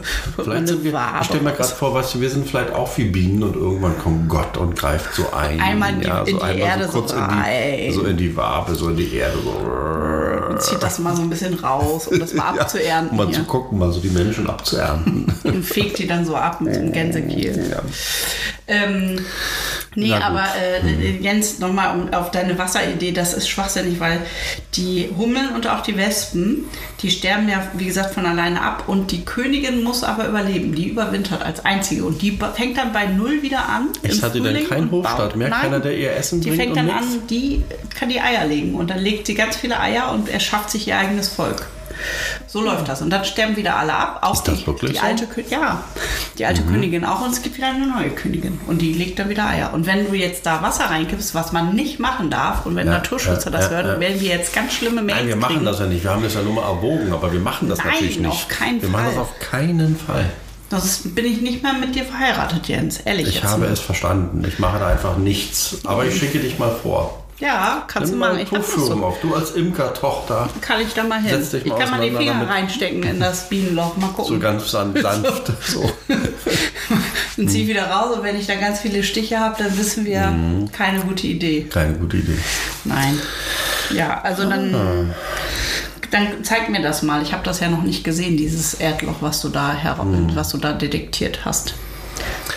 [0.43, 3.03] Vielleicht sind wir, ich stelle mir gerade vor, weißt du, wir sind vielleicht auch wie
[3.05, 5.59] Bienen und irgendwann kommt Gott und greift so ein.
[5.61, 7.77] Einmal in die- in die einmal Erde so so kurz in, rein.
[7.87, 9.37] die, so in die Wabe, so in die Erde.
[9.43, 10.47] So.
[10.49, 13.11] und zieht das mal so ein bisschen raus, um das mal Ja, abzuernten.
[13.11, 13.35] um mal hier.
[13.35, 15.31] zu gucken, mal so die Menschen abzuernten.
[15.43, 17.67] und fegt die dann so ab mit dem Gänsekiel.
[17.71, 17.81] ja.
[18.69, 19.17] Ähm,
[19.95, 24.19] nee, aber äh, Jens, nochmal um, auf deine Wasseridee, das ist schwachsinnig, weil
[24.75, 26.65] die Hummeln und auch die Wespen,
[27.01, 30.73] die sterben ja, wie gesagt, von alleine ab und die Königin muss aber überleben.
[30.73, 33.89] Die überwintert als einzige und die fängt dann bei Null wieder an.
[34.03, 35.49] Echt, im hat die denn Frühling keinen und Hofstaat mehr?
[35.49, 37.63] Nein, Keiner, der ihr Essen Die bringt fängt und dann an, die
[37.97, 40.97] kann die Eier legen und dann legt sie ganz viele Eier und erschafft sich ihr
[40.97, 41.67] eigenes Volk.
[42.47, 43.01] So läuft das.
[43.01, 44.19] Und dann sterben wieder alle ab.
[44.23, 44.97] Auch Ist das die, wirklich die?
[44.99, 45.03] Mhm.
[45.05, 45.83] alte Kö- Ja,
[46.37, 47.21] die alte Königin auch.
[47.25, 48.59] Und es gibt wieder eine neue Königin.
[48.67, 49.73] Und die legt dann wieder Eier.
[49.73, 52.93] Und wenn du jetzt da Wasser reinkippst, was man nicht machen darf, und wenn Ja,
[52.93, 55.65] Naturschützer ja, das ja, hören, werden wir jetzt ganz schlimme Mails Nein, wir machen kriegen.
[55.65, 56.03] das ja nicht.
[56.03, 58.31] Wir haben das ja nur mal erwogen, aber wir machen das Nein, natürlich nicht.
[58.31, 59.13] auf keinen wir machen Fall.
[59.13, 60.25] das auf keinen Fall.
[60.69, 62.97] Das ist, bin ich nicht mehr mit dir verheiratet, Jens.
[63.05, 64.43] Ehrlich Ich habe es verstanden.
[64.45, 65.77] Ich mache da einfach nichts.
[65.85, 67.23] Aber ich schicke dich mal vor.
[67.39, 68.43] Ja, kannst Nimm du mal machen.
[68.43, 69.05] Ich Tuchführung so.
[69.05, 69.21] auf.
[69.21, 70.49] Du als Imkertochter.
[70.59, 71.29] Kann ich da mal hin.
[71.29, 73.95] Setz dich ich mal kann mal die Finger reinstecken in das Bienenloch.
[73.97, 74.33] Mal gucken.
[74.35, 75.51] So ganz san- sanft.
[75.67, 75.81] So.
[77.37, 80.21] und ziehe wieder raus und wenn ich da ganz viele Stiche habe, dann wissen wir,
[80.27, 80.71] Mhm.
[80.71, 81.67] keine gute Idee.
[81.71, 82.37] Keine gute Idee.
[82.85, 83.19] Nein.
[83.93, 85.15] Ja, also dann, Ah.
[86.09, 87.21] dann zeig mir das mal.
[87.21, 90.35] Ich habe das ja noch nicht gesehen, dieses Erdloch, was du da her Mhm.
[90.35, 91.75] was du da detektiert hast.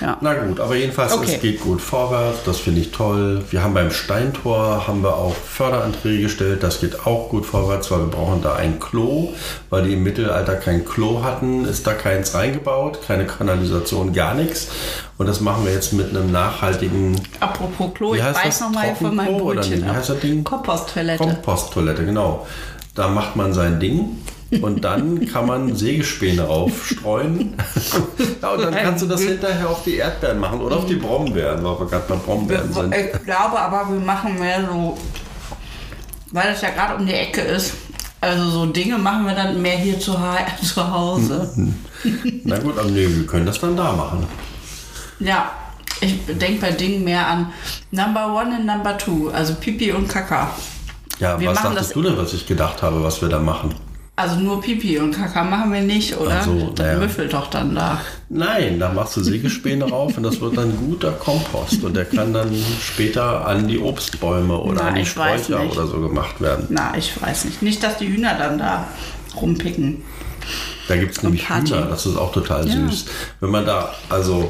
[0.01, 0.17] Ja.
[0.21, 1.35] Na gut, aber jedenfalls, Okay.
[1.35, 3.43] es geht gut vorwärts, das finde ich toll.
[3.51, 7.99] Wir haben beim Steintor haben wir auch Förderanträge gestellt, das geht auch gut vorwärts, weil
[8.01, 9.35] wir brauchen da ein Klo,
[9.69, 14.69] weil die im Mittelalter kein Klo hatten, ist da keins reingebaut, keine Kanalisation, gar nichts.
[15.19, 18.61] Und das machen wir jetzt mit einem nachhaltigen Apropos Klo, ich weiß das?
[18.61, 19.85] noch mal von meinem Brötchen.
[19.85, 20.45] wie heißt das Ding?
[20.45, 21.19] Komposttoilette.
[21.23, 22.47] Komposttoilette, genau.
[22.95, 24.17] Da macht man sein Ding
[24.63, 27.55] und dann kann man Sägespäne raufstreuen.
[28.43, 31.63] ja, und dann kannst du das hinterher auf die Erdbeeren machen oder auf die Brombeeren,
[31.63, 32.95] weil wir gerade bei Brombeeren sind.
[32.95, 34.99] Ich glaube aber, wir machen mehr so,
[36.33, 37.75] weil das ja gerade um die Ecke ist.
[38.21, 40.15] Also so Dinge machen wir dann mehr hier zu,
[40.63, 41.51] zu Hause.
[42.45, 44.27] Na gut, aber nee, wir können das dann da machen.
[45.21, 45.53] Ja,
[46.01, 47.53] ich denke bei Dingen mehr an
[47.91, 50.51] Number One und Number Two, also Pipi und Kaka.
[51.19, 53.75] Ja, Wir was dachtest das- du denn, was ich gedacht habe, was wir da machen?
[54.21, 56.39] Also nur Pipi und Kaka machen wir nicht, oder?
[56.41, 58.01] Ach so, das müffelt doch dann da.
[58.29, 62.33] Nein, da machst du Sägespäne rauf und das wird dann guter Kompost und der kann
[62.35, 62.53] dann
[62.83, 66.67] später an die Obstbäume oder Na, an die Sträucher oder so gemacht werden.
[66.69, 67.63] Na, ich weiß nicht.
[67.63, 68.89] Nicht, dass die Hühner dann da
[69.41, 70.03] rumpicken.
[70.89, 71.71] Da gibt es nämlich Party.
[71.71, 72.73] Hühner, das ist auch total Ja.
[72.89, 73.07] süß.
[73.41, 74.49] Wenn man da, also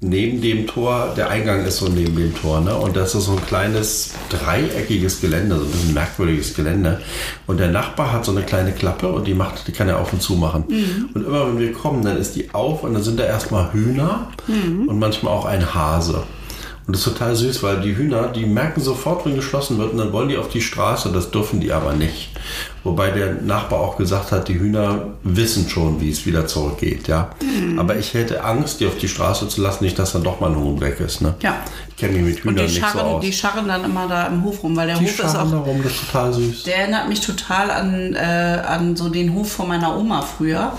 [0.00, 2.74] neben dem Tor, der Eingang ist so neben dem Tor, ne?
[2.74, 7.00] Und das ist so ein kleines dreieckiges Gelände, so ein bisschen merkwürdiges Gelände.
[7.46, 10.12] Und der Nachbar hat so eine kleine Klappe und die macht, die kann er auf
[10.12, 10.64] und zu machen.
[10.68, 11.10] Mhm.
[11.14, 14.28] Und immer wenn wir kommen, dann ist die auf und dann sind da erstmal Hühner
[14.46, 14.88] Mhm.
[14.88, 16.22] und manchmal auch ein Hase.
[16.90, 19.98] Und das ist total süß, weil die Hühner, die merken sofort, wenn geschlossen wird, und
[19.98, 22.30] dann wollen die auf die Straße, das dürfen die aber nicht.
[22.82, 27.30] Wobei der Nachbar auch gesagt hat, die Hühner wissen schon, wie es wieder zurückgeht, ja.
[27.40, 27.78] Mhm.
[27.78, 30.50] Aber ich hätte Angst, die auf die Straße zu lassen, nicht, dass dann doch mal
[30.50, 31.32] ein Huhn weg ist, ne?
[31.42, 31.58] Ja.
[31.90, 33.24] Ich kenne mich mit Und Hühnern die nicht so scharren, aus.
[33.24, 35.58] die scharren dann immer da im Hof rum, weil der Die Hof ist auch da
[35.58, 36.62] rum, das ist total süß.
[36.64, 38.18] Der erinnert mich total an, äh,
[38.66, 40.72] an so den Hof von meiner Oma früher.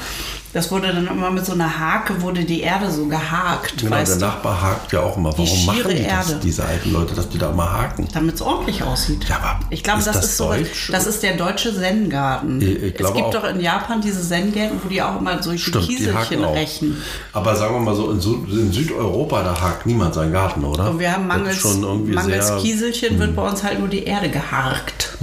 [0.53, 4.05] Das wurde dann immer mit so einer Hake, wurde die Erde so gehakt, Genau, der
[4.05, 5.31] du, Nachbar hakt ja auch immer.
[5.31, 6.39] Warum schiere machen die das, Erde.
[6.43, 8.07] diese alten Leute, dass die da immer haken?
[8.13, 9.25] damit es ordentlich aussieht.
[9.29, 10.53] Ja, aber ich glaube, das, das ist so,
[10.91, 12.61] das ist der deutsche Zen-Garten.
[12.61, 13.31] Es gibt auch.
[13.31, 16.97] doch in Japan diese Zen-Gärten, wo die auch immer solche Stimmt, die Kieselchen rächen.
[17.31, 20.89] Aber sagen wir mal so, in, Süd in Südeuropa, da hakt niemand seinen Garten, oder?
[20.89, 22.61] Und wir haben mangels, ist schon irgendwie mangels sehr, Hm.
[22.61, 25.17] Kieselchen wird bei uns halt nur die Erde geharkt.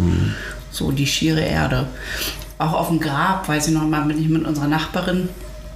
[0.70, 1.86] So die schiere Erde.
[2.58, 5.28] Auch auf dem Grab, weiß ich noch mal, bin ich mit unserer Nachbarin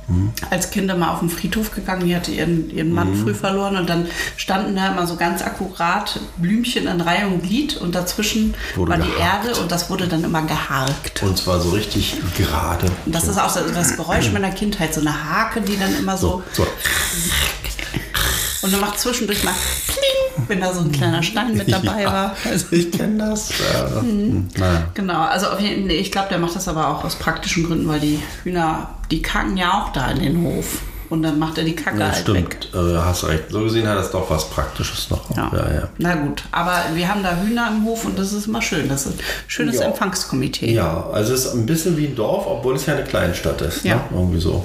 [0.09, 0.33] Hm.
[0.51, 2.07] als Kinder mal auf den Friedhof gegangen.
[2.09, 3.22] Die hatte ihren, ihren Mann Hm.
[3.22, 7.76] früh verloren und dann standen da immer so ganz akkurat Blümchen in Reihe und Glied
[7.76, 9.47] und dazwischen Wurde war die geharkt.
[9.47, 11.22] Erde und das wurde dann immer geharkt.
[11.22, 12.91] Und zwar so richtig gerade.
[13.07, 16.16] Und das ist auch so das Geräusch meiner Kindheit, so eine Hake, die dann immer
[16.16, 16.68] so, So, so.
[18.62, 19.54] und dann macht zwischendurch mal
[19.86, 22.36] Pling, wenn da so ein kleiner Stein mit dabei Ja, war.
[22.48, 23.50] Also, Ich kenne das.
[23.50, 24.00] Ja.
[24.00, 24.84] hm, Naja.
[24.94, 28.00] Genau, also jeden, nee, ich glaube, der macht das aber auch aus praktischen Gründen, weil
[28.00, 30.78] die Hühner, die kacken ja auch da in den Hof.
[31.10, 32.56] Und dann macht er die Kacke Ja, halt weg.
[32.70, 33.44] stimmt, äh, hast recht.
[33.50, 35.28] So gesehen hat das doch was Praktisches noch.
[35.36, 35.50] Ja.
[35.54, 35.88] ja, ja.
[35.98, 38.88] Na gut, aber wir haben da Hühner im Hof und das ist immer schön.
[38.88, 39.88] Das ist ein schönes Ja.
[39.88, 40.72] Empfangskomitee.
[40.72, 43.84] Ja, also es ist ein bisschen wie ein Dorf, obwohl es ja eine Kleinstadt ist.
[43.84, 43.96] Ja.
[43.96, 44.00] Ne?
[44.14, 44.64] Irgendwie so.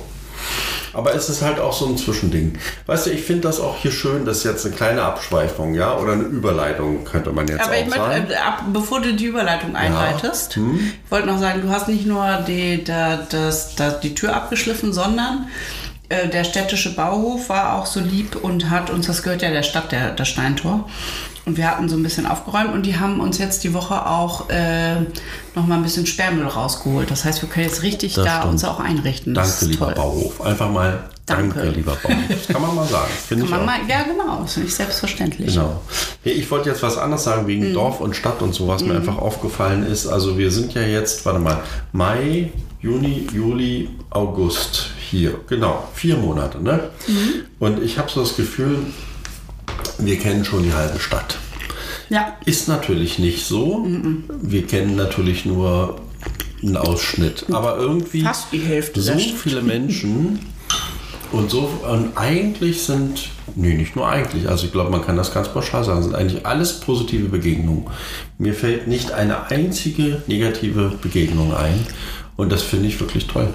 [0.97, 2.57] Aber es ist halt auch so ein Zwischending.
[2.87, 5.95] Weißt du, ich finde das auch hier schön, das ist jetzt eine kleine Abschweifung, ja,
[5.95, 8.31] oder eine Überleitung, könnte man jetzt Aber auch ich möchte, sagen.
[8.31, 10.79] äh, ab, bevor du die Überleitung einleitest, Hm?
[11.05, 14.91] ich wollte noch sagen, du hast nicht nur die, da, das, da, die Tür abgeschliffen,
[14.91, 15.47] sondern
[16.09, 19.63] äh, der städtische Bauhof war auch so lieb und hat uns, das gehört ja der
[19.63, 20.89] Stadt, der, das Steintor,
[21.47, 24.49] und wir hatten so ein bisschen aufgeräumt und die haben uns jetzt die Woche auch
[24.49, 24.95] äh,
[25.55, 27.09] noch mal ein bisschen Sperrmüll rausgeholt.
[27.09, 28.51] Das heißt, wir können jetzt richtig Das da stimmt.
[28.53, 29.33] uns auch einrichten.
[29.33, 29.91] Das Danke, lieber.
[29.93, 30.41] Bauhof.
[30.41, 31.69] Einfach mal Danke, Danke.
[31.75, 32.15] lieber Bauhof.
[32.29, 33.11] Das kann man mal sagen.
[33.27, 33.65] Finde Kann ich auch.
[33.65, 35.53] mal, ja, genau, ist nicht selbstverständlich.
[35.53, 35.81] Genau.
[36.23, 37.47] Ich wollte jetzt was anderes sagen Mhm.
[37.47, 40.05] wegen Dorf und Stadt und so, was mir einfach aufgefallen ist.
[40.07, 41.59] Also wir sind ja jetzt, warte mal,
[41.93, 45.35] Mai, Juni, Juli, August hier.
[45.47, 46.61] Genau, vier Monate.
[46.61, 46.89] Ne?
[47.07, 47.33] Mhm.
[47.59, 48.79] Und ich habe so das Gefühl,
[49.99, 51.37] wir kennen schon die halbe Stadt.
[52.09, 53.85] Ja, Ist natürlich nicht so.
[54.41, 55.99] Wir kennen natürlich nur
[56.63, 57.45] einen Ausschnitt.
[57.51, 60.39] Aber irgendwie Fast die Hälfte so viele Menschen
[61.31, 65.33] und so und eigentlich sind, nee, nicht nur eigentlich, also ich glaube, man kann das
[65.33, 67.85] ganz pauschal sagen, sind eigentlich alles positive Begegnungen.
[68.37, 71.85] Mir fällt nicht eine einzige negative Begegnung ein
[72.37, 73.49] und das finde ich wirklich toll.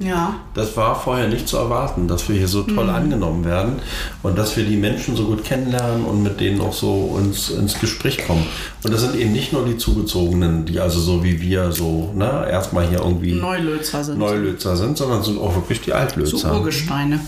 [0.00, 0.36] Ja.
[0.54, 3.80] Das war vorher nicht zu erwarten, dass wir hier so toll angenommen werden
[4.22, 7.80] und dass wir die Menschen so gut kennenlernen und mit denen auch so uns ins
[7.80, 8.46] Gespräch kommen.
[8.84, 12.46] Und das sind eben nicht nur die Zugezogenen, die also so wie wir so ne,
[12.48, 14.18] erstmal hier irgendwie Neulötzer sind.
[14.18, 16.54] Neulötzer sind, sondern sind auch wirklich die so Altlötzer.
[16.54, 17.18] Urgesteine.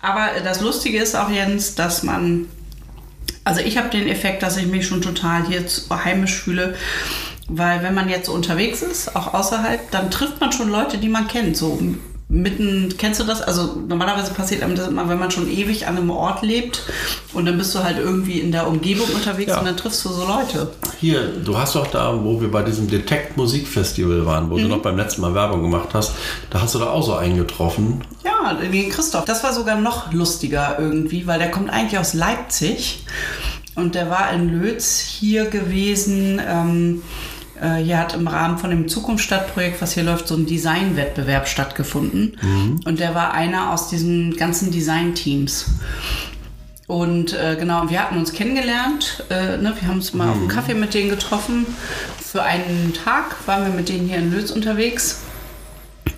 [0.00, 2.46] Aber äh, das Lustige ist auch, Jens, dass man.
[3.42, 6.74] Also ich habe den Effekt, dass ich mich schon total hier heimisch fühle.
[7.52, 11.08] Weil wenn man jetzt so unterwegs ist, auch außerhalb, dann trifft man schon Leute, die
[11.08, 11.56] man kennt.
[11.56, 11.80] So
[12.30, 13.42] mitten, kennst du das?
[13.42, 16.82] Also normalerweise passiert einem das immer, wenn man schon ewig an einem Ort lebt
[17.32, 19.58] und dann bist du halt irgendwie in der Umgebung unterwegs Ja.
[19.58, 20.70] und dann triffst du so Leute.
[21.00, 24.80] Hier, du hast doch da, wo wir bei diesem Detect Musikfestival waren, wo du noch
[24.80, 26.12] beim letzten Mal Werbung gemacht hast,
[26.50, 28.02] da hast du da auch so einen getroffen.
[28.24, 29.24] Ja, den Christoph.
[29.24, 33.04] Das war sogar noch lustiger irgendwie, weil der kommt eigentlich aus Leipzig
[33.74, 36.40] und der war in Lötz hier gewesen.
[36.46, 37.39] Ähm, äh,
[37.82, 42.38] hier hat im Rahmen von dem Zukunftsstadtprojekt, was hier läuft, so ein Designwettbewerb stattgefunden.
[42.84, 45.66] Und der war einer aus diesen ganzen Designteams.
[46.90, 49.22] Und äh, genau, wir hatten uns kennengelernt.
[49.30, 51.64] Äh, ne, wir haben uns mal auf einen Kaffee mit denen getroffen.
[52.20, 55.20] Für einen Tag waren wir mit denen hier in Lötz unterwegs.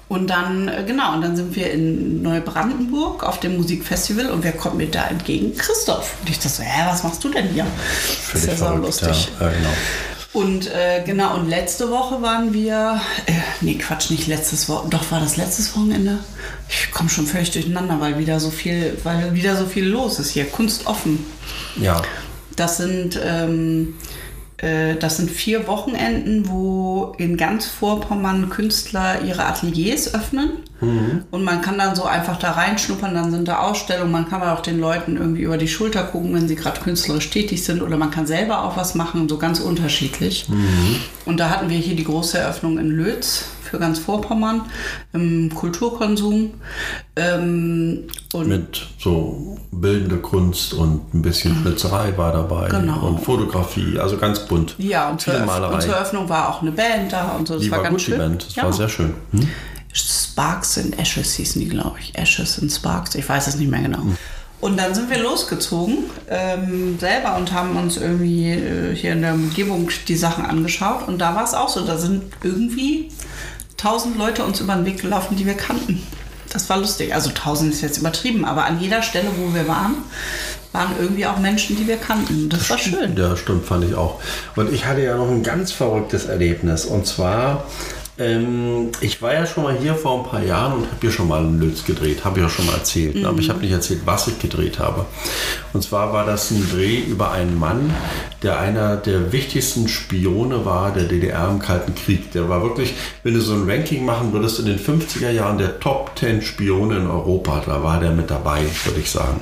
[0.09, 4.53] Und dann, äh, genau, und dann sind wir in Neubrandenburg auf dem Musikfestival und wer
[4.53, 5.55] kommt mir da entgegen?
[5.59, 6.15] Christoph.
[6.21, 7.67] Und ich dachte so, hä, was machst du denn hier?
[8.33, 9.29] Das ist ja so lustig.
[9.41, 9.71] Ja, genau.
[10.33, 15.11] Und äh, genau, und letzte Woche waren wir, äh, nee, Quatsch, nicht letztes Wochenende, doch
[15.11, 16.21] war das letztes Wochenende.
[16.71, 20.31] Ich komme schon völlig durcheinander, weil wieder so viel, weil wieder so viel los ist
[20.31, 20.47] hier.
[20.47, 21.25] Kunst offen.
[21.77, 22.01] Ja,
[22.57, 24.22] Das sind, ähm, äh,
[25.01, 30.51] das sind vier Wochenenden, wo in ganz Vorpommern Künstler ihre Ateliers öffnen.
[31.33, 34.53] Und man kann dann so einfach da reinschnuppern, dann sind da Ausstellungen, man kann aber
[34.53, 37.83] auch den Leuten irgendwie über die Schulter gucken, wenn sie gerade künstlerisch tätig sind.
[37.83, 40.47] Oder man kann selber auch was machen, so ganz unterschiedlich.
[41.25, 44.67] Und da hatten wir hier die große Eröffnung in Lötz für ganz Vorpommern
[45.15, 46.51] im Kulturkonsum.
[47.17, 48.05] Ähm,
[48.35, 53.07] und mit so bildende Kunst und ein bisschen Schnitzerei war dabei Genau.
[53.07, 54.75] und Fotografie, also ganz bunt.
[54.77, 55.75] Ja, und zur, Malerei.
[55.75, 57.55] und zur Eröffnung war auch eine Band da und so.
[57.55, 58.15] Das Die war, ganz gut, schön.
[58.15, 58.47] die Band.
[58.47, 58.63] Das ja.
[58.65, 59.15] war sehr schön.
[59.33, 59.49] Hm?
[59.95, 62.15] Sparks and Ashes hießen die, glaube ich.
[62.15, 64.03] Ashes and Sparks, ich weiß es nicht mehr genau.
[64.03, 64.17] Hm.
[64.63, 69.35] Und dann sind wir losgezogen ähm, selber und haben uns irgendwie äh, hier in der
[69.35, 71.09] Umgebung die Sachen angeschaut.
[71.09, 73.09] Und da war es auch so, da sind irgendwie
[73.83, 76.07] tausend Leute uns über den Weg gelaufen, die wir kannten.
[76.53, 77.15] Das war lustig.
[77.15, 79.97] Also tausend ist jetzt übertrieben, aber an jeder Stelle, wo wir waren,
[80.71, 82.49] waren irgendwie auch Menschen, die wir kannten.
[82.49, 83.17] Das war schön.
[83.17, 84.21] Ja, stimmt, fand ich auch.
[84.55, 86.85] Und ich hatte ja noch ein ganz verrücktes Erlebnis.
[86.85, 87.65] Und zwar,
[88.19, 91.29] ähm, ich war ja schon mal hier vor ein paar Jahren und habe hier schon
[91.29, 92.25] mal einen Lötz gedreht.
[92.25, 93.25] Habe ich ja schon mal erzählt.
[93.25, 95.07] Aber ich habe nicht erzählt, was ich gedreht habe.
[95.73, 97.95] Und zwar war das ein Dreh über einen Mann,
[98.43, 102.33] der einer der wichtigsten Spione war der DDR im Kalten Krieg.
[102.33, 105.81] Der war wirklich, wenn du so ein Ranking machen würdest, in den 50er Jahren der
[105.81, 107.63] Top 10 Spione in Europa.
[107.65, 109.41] Da war der mit dabei, würde ich sagen.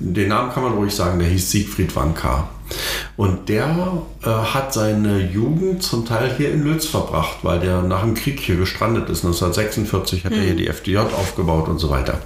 [0.00, 2.48] Den Namen kann man ruhig sagen, der hieß Siegfried Wanka.
[3.16, 8.02] Und der äh, hat seine Jugend zum Teil hier in Lötz verbracht, weil der nach
[8.02, 9.24] dem Krieg hier gestrandet ist.
[9.24, 12.18] 1946 hat er hier die FDJ aufgebaut und so weiter.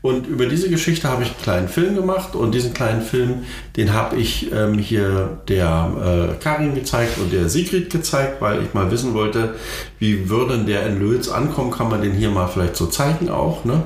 [0.00, 3.44] Und über diese Geschichte habe ich einen kleinen Film gemacht und diesen kleinen Film,
[3.76, 8.74] den habe ich ähm, hier der äh, Karin gezeigt und der Sigrid gezeigt, weil ich
[8.74, 9.56] mal wissen wollte,
[9.98, 13.64] wie würde der in Lötz ankommen, kann man den hier mal vielleicht so zeigen auch.
[13.64, 13.82] Ne?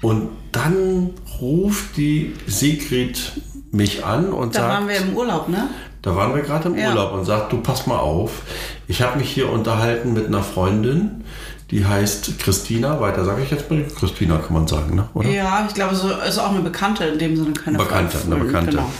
[0.00, 1.10] Und dann
[1.40, 3.32] ruft die Sigrid
[3.74, 5.68] mich an und Da sagt, waren wir im Urlaub, ne?
[6.02, 6.90] da waren wir gerade im Ja.
[6.90, 8.42] Urlaub und sagt, du pass mal auf,
[8.88, 11.24] ich habe mich hier unterhalten mit einer Freundin,
[11.70, 15.08] die heißt Christina, weiter sage ich jetzt mal, Christina kann man sagen, ne?
[15.14, 15.28] oder?
[15.28, 18.32] Ja, ich glaube, so ist auch eine Bekannte in dem Sinne, keine Bekannte, Freundin.
[18.34, 18.70] eine Bekannte.
[18.72, 18.90] Genau.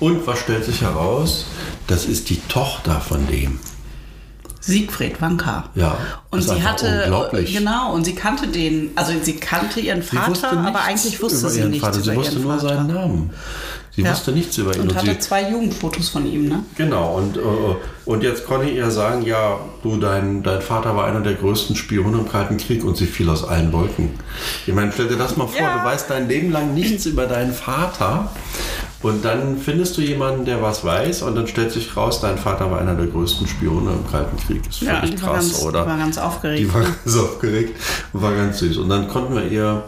[0.00, 1.46] Und was stellt sich heraus?
[1.86, 3.58] Das ist die Tochter von dem.
[4.60, 5.64] Siegfried Wanka.
[5.74, 5.96] Ja,
[6.30, 7.54] Und sie hatte, unglaublich.
[7.54, 11.64] genau, und sie kannte den, also sie kannte ihren Vater, aber eigentlich wusste über sie
[11.66, 12.00] nichts Vater.
[12.00, 12.68] Sie wusste nur Vater.
[12.68, 13.30] seinen Namen.
[13.96, 14.10] Sie Ja.
[14.10, 14.82] wusste nichts über ihn.
[14.82, 16.64] Und sie, hatte zwei Jugendfotos von ihm, ne?
[16.76, 17.40] Genau, und, äh,
[18.04, 21.76] und jetzt konnte ich ihr sagen, ja, du, dein, dein Vater war einer der größten
[21.76, 24.10] Spione im Kalten Krieg und sie fiel aus allen Wolken.
[24.66, 25.78] Ich meine, stell dir das mal vor, Ja.
[25.78, 28.32] du weißt dein Leben lang nichts über deinen Vater
[29.00, 32.70] und dann findest du jemanden, der was weiß und dann stellt sich raus, dein Vater
[32.72, 34.62] war einer der größten Spione im Kalten Krieg.
[34.66, 35.82] Das ist Ja, völlig die war krass, ganz- oder?
[35.84, 36.60] die war ganz aufgeregt.
[36.60, 37.76] Die war ganz aufgeregt
[38.12, 38.76] und war ganz süß.
[38.78, 39.84] Und dann konnten wir ihr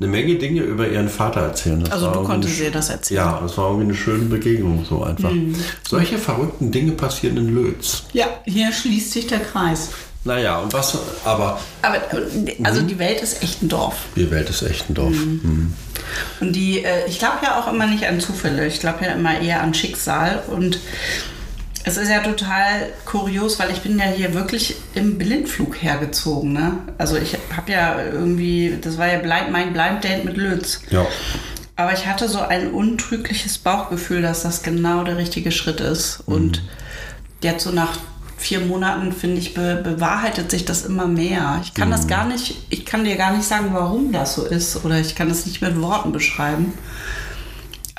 [0.00, 1.80] eine Menge Dinge über ihren Vater erzählen.
[1.82, 3.18] Das Also du konntest ihr das erzählen.
[3.18, 5.30] ja, das war irgendwie eine schöne Begegnung, so einfach.
[5.32, 5.56] Mhm.
[5.88, 8.04] Solche verrückten Dinge passieren in Lötz.
[8.12, 9.88] Ja, hier schließt sich der Kreis.
[10.24, 13.96] Naja, und was, aber Aber äh, also die Welt ist echt ein Dorf.
[14.16, 15.14] die Welt ist echt ein Dorf.
[15.14, 15.72] Mhm.
[16.40, 18.66] Und die, äh, ich glaube ja auch immer nicht an Zufälle.
[18.66, 20.42] Ich glaube ja immer eher an Schicksal.
[20.48, 20.78] Und
[21.88, 26.52] Es ist ja total kurios, weil ich bin ja hier wirklich im Blindflug hergezogen.
[26.52, 26.80] Ne?
[26.98, 30.82] Also ich habe ja irgendwie, das war ja blind, mein Blind Date mit Lötz.
[30.90, 31.06] Ja.
[31.76, 36.20] Aber ich hatte so ein untrügliches Bauchgefühl, dass das genau der richtige Schritt ist.
[36.26, 36.62] Und
[37.40, 37.96] jetzt so nach
[38.36, 41.58] vier Monaten, finde ich, be bewahrheitet sich das immer mehr.
[41.64, 44.84] Ich kann das gar nicht, ich kann dir gar nicht sagen, warum das so ist.
[44.84, 46.74] Oder ich kann das nicht mit Worten beschreiben.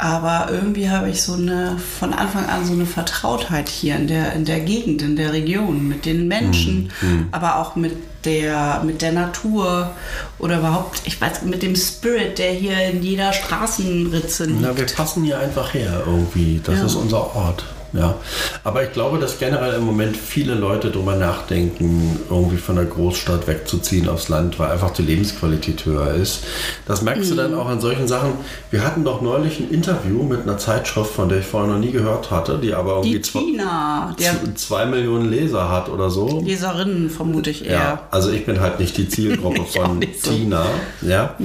[0.02, 4.32] Aber irgendwie habe ich so eine, von Anfang an so eine Vertrautheit hier in der,
[4.32, 6.90] in der Gegend, in der Region, mit den Menschen,
[7.32, 9.92] aber auch mit der, mit der Natur
[10.40, 14.62] oder überhaupt, ich weiß, mit dem Spirit, der hier in jeder Straßenritze liegt.
[14.62, 16.62] Na, wir passen hier einfach her irgendwie.
[16.64, 16.86] Das Ja.
[16.86, 17.66] ist unser Ort.
[17.94, 18.16] Ja.
[18.64, 23.48] Aber ich glaube, dass generell im Moment viele Leute darüber nachdenken, irgendwie von der Großstadt
[23.48, 26.44] wegzuziehen aufs Land, weil einfach die Lebensqualität höher ist.
[26.86, 28.34] Das merkst du dann auch an solchen Sachen.
[28.72, 31.92] Wir hatten doch neulich ein Interview mit einer Zeitschrift, von der ich vorher noch nie
[31.92, 36.42] gehört hatte, die aber irgendwie Die Tina, zwei, zwei Millionen Leser hat oder so.
[36.44, 37.74] Leserinnen vermute ich eher.
[37.74, 40.32] Ja, also ich bin halt nicht die Zielgruppe von so.
[40.32, 40.40] Mhm.
[40.40, 40.66] Tina.
[41.02, 41.36] Ja.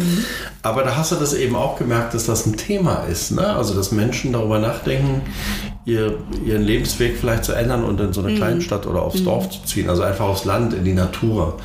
[0.62, 3.30] Aber da hast du das eben auch gemerkt, dass das ein Thema ist.
[3.32, 3.46] Ne?
[3.46, 5.22] Also dass Menschen darüber nachdenken,
[5.84, 8.36] ihr, ihren Lebensweg vielleicht zu ändern und in so eine Mhm.
[8.36, 9.88] Kleinstadt oder aufs Dorf zu ziehen.
[9.88, 11.58] Also einfach aufs Land, in die Natur.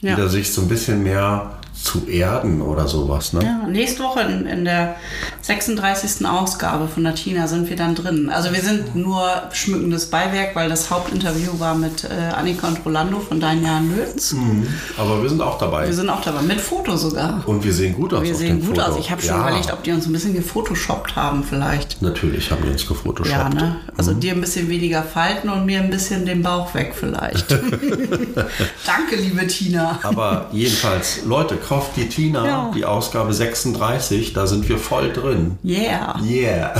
[0.00, 0.16] Ja.
[0.16, 1.50] Wieder sich so ein bisschen mehr
[1.82, 3.32] zu erden oder sowas.
[3.32, 3.40] Ne?
[3.42, 4.96] Ja, nächste Woche in, in der
[5.42, 6.26] 36.
[6.26, 8.28] Ausgabe von der Tina sind wir dann drin.
[8.30, 13.18] Also wir sind nur schmückendes Beiwerk, weil das Hauptinterview war mit äh, Annika und Rolando
[13.20, 14.34] von Dein Jahr Lötz.
[14.98, 15.86] Aber wir sind auch dabei.
[15.86, 17.42] Wir sind auch dabei, mit Foto sogar.
[17.46, 18.22] und wir sehen gut aus.
[18.22, 18.82] Wir sehen gut Foto.
[18.82, 18.98] aus.
[18.98, 22.02] Ich habe schon ja, überlegt, ob die uns ein bisschen gefotoshoppt haben vielleicht.
[22.02, 23.30] Natürlich haben die uns gefotoshoppt.
[23.38, 23.76] Ja, ne?
[23.96, 24.20] Also Mhm.
[24.20, 27.50] dir ein bisschen weniger Falten und mir ein bisschen den Bauch weg vielleicht.
[28.86, 29.98] Danke, liebe Tina.
[30.02, 32.70] Aber jedenfalls, Leute, kauft die Tina, Ja.
[32.74, 35.56] die Ausgabe 36, da sind wir voll drin.
[35.64, 36.16] Yeah.
[36.20, 36.74] Yeah.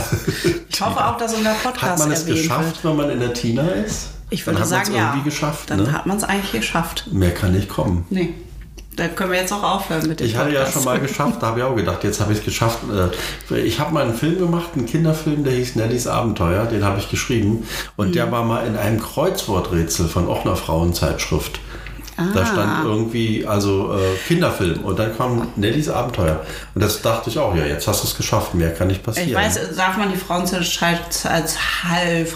[0.68, 2.84] Ich hoffe auch, dass unser Podcast Hat man es geschafft, wird.
[2.84, 4.08] wenn man in der Tina ist?
[4.30, 5.08] Ich Dann würde hat man es sagen, ja.
[5.10, 5.70] irgendwie geschafft.
[5.70, 5.92] Dann ne?
[5.92, 7.04] hat man es eigentlich geschafft.
[7.12, 8.04] Mehr kann nicht kommen.
[8.10, 8.34] Nee.
[8.96, 10.74] Da können wir jetzt auch aufhören mit dem Ich hatte ja Podcast.
[10.74, 12.78] schon mal geschafft, da habe ich auch gedacht, jetzt habe ich es geschafft.
[13.50, 16.98] Äh, Ich habe mal einen Film gemacht, einen Kinderfilm, der hieß Nellys Abenteuer, den habe
[16.98, 17.64] ich geschrieben.
[17.96, 18.12] Und Mhm.
[18.12, 21.60] der war mal in einem Kreuzworträtsel von auch einer Frauenzeitschrift.
[22.34, 22.46] Da Ah.
[22.46, 26.44] stand irgendwie, also äh, Kinderfilm und dann kam Nellys Abenteuer.
[26.74, 29.28] Und das dachte ich auch, ja, jetzt hast du es geschafft, mehr kann nicht passieren.
[29.30, 31.56] Ich weiß, darf man die Frauenzeitschrift als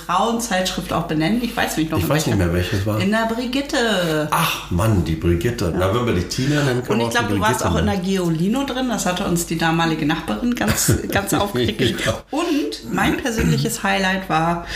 [0.07, 1.43] Frauenzeitschrift auch benennen?
[1.43, 1.99] Ich weiß nicht noch.
[1.99, 3.01] ich weiß nicht mehr, welches war.
[3.01, 4.29] In der Brigitte.
[4.31, 5.73] Ach Mann, die Brigitte.
[5.77, 7.87] Na, wenn wir die Tina nennen, Und können wir ich glaube, du warst auch in
[7.87, 7.95] der.
[8.05, 8.89] Geolino drin.
[8.91, 12.03] Das hatte uns die damalige Nachbarin ganz, ganz aufgeregt.
[12.05, 12.23] Ja.
[12.31, 14.67] Und mein persönliches Highlight war,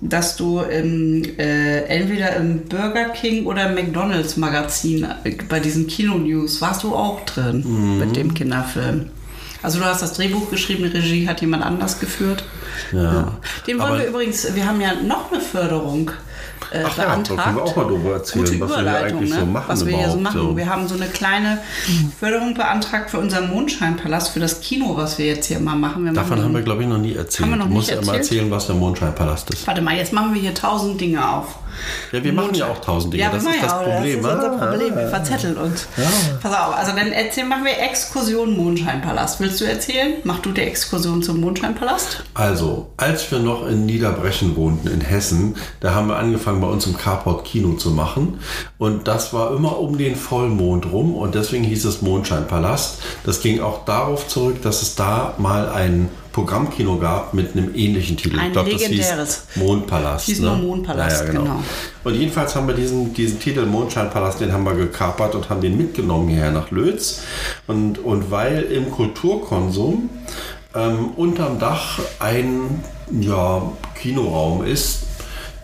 [0.00, 6.60] dass du im, äh, entweder im Burger King oder McDonalds Magazin äh, bei diesen Kino-News
[6.60, 7.98] warst du auch drin Mhm.
[7.98, 9.10] mit dem Kinderfilm.
[9.62, 12.44] Also du hast das Drehbuch geschrieben, die Regie hat jemand anders geführt.
[12.92, 13.32] Ja.
[13.66, 16.10] Den wollen Aber- wir übrigens, wir haben ja noch eine Förderung
[16.72, 17.42] äh, Ach ja, da beantragt.
[17.44, 19.40] können wir auch mal drüber erzählen, Gute was wir eigentlich ne?
[19.40, 20.56] so machen was wir hier so machen.
[20.56, 21.58] Wir haben so eine kleine
[22.18, 26.04] Förderung beantragt für unseren Mondscheinpalast, für das Kino, was wir jetzt hier mal machen.
[26.06, 27.42] Wir Davon machen haben wir, glaube ich, noch nie erzählt.
[27.44, 29.66] Haben wir noch du musst ja mal erzählen, was der Mondscheinpalast ist.
[29.66, 31.56] Warte mal, jetzt machen wir hier tausend Dinge auf.
[32.12, 33.24] Ja, wir machen ja auch tausend Dinge.
[33.24, 34.22] Ja, das ist das ja auch, Problem.
[34.22, 34.66] Das ist unser ah.
[34.66, 34.96] Problem.
[34.96, 35.86] Wir verzetteln uns.
[36.42, 39.40] Pass auf, also dann erzähl, machen wir Exkursion Mondscheinpalast.
[39.40, 40.14] Willst du erzählen?
[40.24, 42.24] Mach du die Exkursion zum Mondscheinpalast?
[42.34, 46.86] Also, als wir noch in Niederbrechen wohnten, in Hessen, da haben wir angefangen, bei uns
[46.86, 48.40] im Carport Kino zu machen.
[48.78, 53.02] Und das war immer um den Vollmond rum und deswegen hieß es Mondscheinpalast.
[53.24, 58.16] Das ging auch darauf zurück, dass es da mal ein Programmkino gab mit einem ähnlichen
[58.16, 58.38] Titel.
[58.38, 60.26] Ein ich glaube, das hieß Mondpalast.
[60.26, 60.46] Hieß ne?
[60.48, 61.62] nur Mondpalast, genau.
[62.04, 65.76] Und jedenfalls haben wir diesen, diesen Titel Mondscheinpalast, den haben wir gekapert und haben den
[65.76, 67.20] mitgenommen hierher nach Lötz.
[67.66, 70.08] Und, und weil im Kulturkonsum
[70.74, 75.00] ähm, unterm Dach ein ja, Kinoraum ist,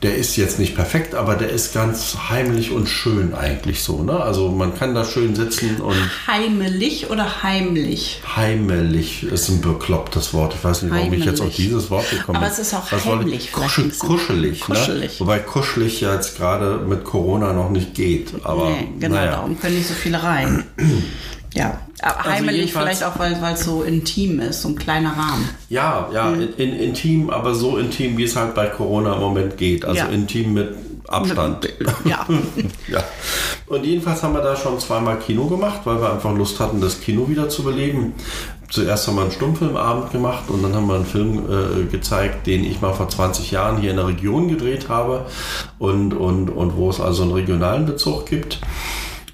[0.03, 4.03] der ist jetzt nicht perfekt, aber der ist ganz heimlich und schön eigentlich so.
[4.03, 4.19] Ne?
[4.19, 5.97] Also man kann da schön sitzen und
[6.27, 8.21] Heimelig oder heimlich?
[8.37, 10.55] heimelig ist ein beklopptes Wort.
[10.55, 12.37] Ich weiß nicht, warum ich jetzt auf dieses Wort gekommen bin.
[12.37, 14.61] Aber es ist auch Was heimlich Kuschel, kuschelig.
[14.61, 15.13] Kuschelig.
[15.13, 15.21] Ne?
[15.21, 18.33] Wobei kuschelig ja jetzt gerade mit Corona noch nicht geht.
[18.45, 19.33] Aber nee, genau, naja.
[19.33, 20.65] darum können nicht so viele rein.
[21.55, 25.11] Ja, aber heimlich jedenfalls- vielleicht auch, weil weil es so intim ist, so ein kleiner
[25.17, 25.49] Rahmen.
[25.69, 26.43] Ja, ja, Mhm.
[26.43, 29.85] in, in, intim, aber so intim, wie es halt bei Corona im Moment geht.
[29.85, 30.07] Also Ja.
[30.07, 30.75] intim mit
[31.09, 31.69] Abstand.
[32.05, 32.27] Ja.
[32.89, 33.03] ja.
[33.67, 37.01] Und jedenfalls haben wir da schon zweimal Kino gemacht, weil wir einfach Lust hatten, das
[37.01, 38.13] Kino wieder zu beleben.
[38.71, 42.63] Zuerst haben wir einen Stummfilmabend gemacht und dann haben wir einen Film äh, gezeigt, den
[42.65, 45.25] ich mal vor 20 Jahren hier in der Region gedreht habe
[45.79, 48.59] und, und, und wo es also einen regionalen Bezug gibt.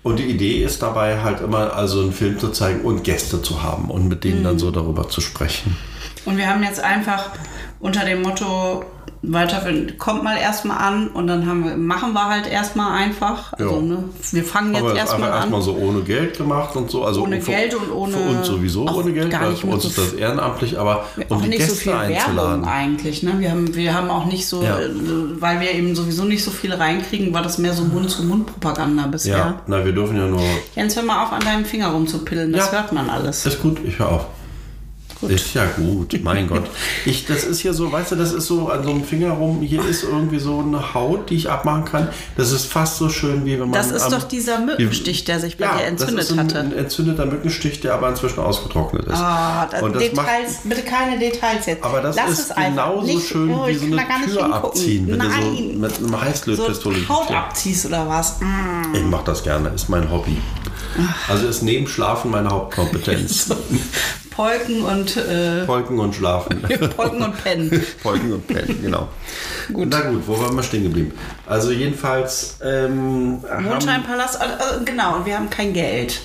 [0.04, 3.62] Und die Idee ist dabei halt immer, also einen Film zu zeigen und Gäste zu
[3.62, 5.76] haben und mit denen dann so darüber zu sprechen.
[6.26, 7.30] Und wir haben jetzt einfach
[7.80, 8.84] unter dem Motto
[9.32, 9.92] weiterführen.
[9.98, 13.52] Kommt mal erstmal an und dann haben wir, machen wir halt erstmal einfach.
[13.54, 15.36] Also, ne, wir fangen jetzt erstmal an.
[15.38, 17.04] erstmal so ohne Geld gemacht und so.
[17.04, 19.66] Also Ohne für, Geld und ohne- Für uns sowieso ohne Geld, gar weil nicht für
[19.66, 22.64] mit uns so ist das ehrenamtlich, aber um die nicht Gäste so viel Werbung einzuladen.
[22.64, 23.22] eigentlich.
[23.22, 23.34] Ne?
[23.38, 24.78] Wir, haben, wir haben auch nicht so, Ja.
[24.78, 24.88] äh,
[25.40, 29.36] weil wir eben sowieso nicht so viel reinkriegen, war das mehr so Mund-zu-Mund-Propaganda bisher.
[29.36, 30.40] Ja, na, wir dürfen ja nur.
[30.74, 32.52] Jens, hör mal auf, an deinem Finger rumzupillen.
[32.52, 32.72] Das Ja.
[32.80, 33.46] hört man alles.
[33.46, 34.26] Ist gut, ich höre auf.
[35.24, 35.32] Gut.
[35.32, 36.64] Ist ja gut, mein Gott.
[37.06, 39.62] Ich, das ist hier so, weißt du, das ist so an so einem Finger rum,
[39.62, 42.08] hier ist irgendwie so eine Haut, die ich abmachen kann.
[42.36, 43.72] Das ist fast so schön, wie wenn man.
[43.72, 46.44] Das ist am- doch dieser Mückenstich, der sich bei ja, dir entzündet das ist ein,
[46.44, 46.60] hatte.
[46.60, 49.14] ein entzündeter Mückenstich, der aber inzwischen ausgetrocknet ist.
[49.14, 51.82] Ah, Und das macht, Details, bitte keine Details jetzt.
[51.84, 55.30] aber das Lass ist genauso Nicht- schön oh, wie so eine Tür abziehen, wenn Nein.
[55.40, 58.40] du so mit einem so Heißlötpistole die Haut abziehst oder was?
[58.40, 58.94] Mm.
[58.94, 60.36] Ich mache das gerne, ist mein Hobby.
[61.28, 63.48] Also ist neben Schlafen meine Hauptkompetenz.
[64.34, 66.60] Polken und äh, Polken und Schlafen.
[66.96, 67.70] Polken und Pennen.
[68.02, 69.08] Polken und Pennen, genau.
[69.72, 69.88] Gut.
[69.90, 71.12] Na gut, wo waren wir stehen geblieben?
[71.46, 76.20] Also jedenfalls ähm, Mondscheinpalast, äh, äh, genau, und wir haben kein Geld.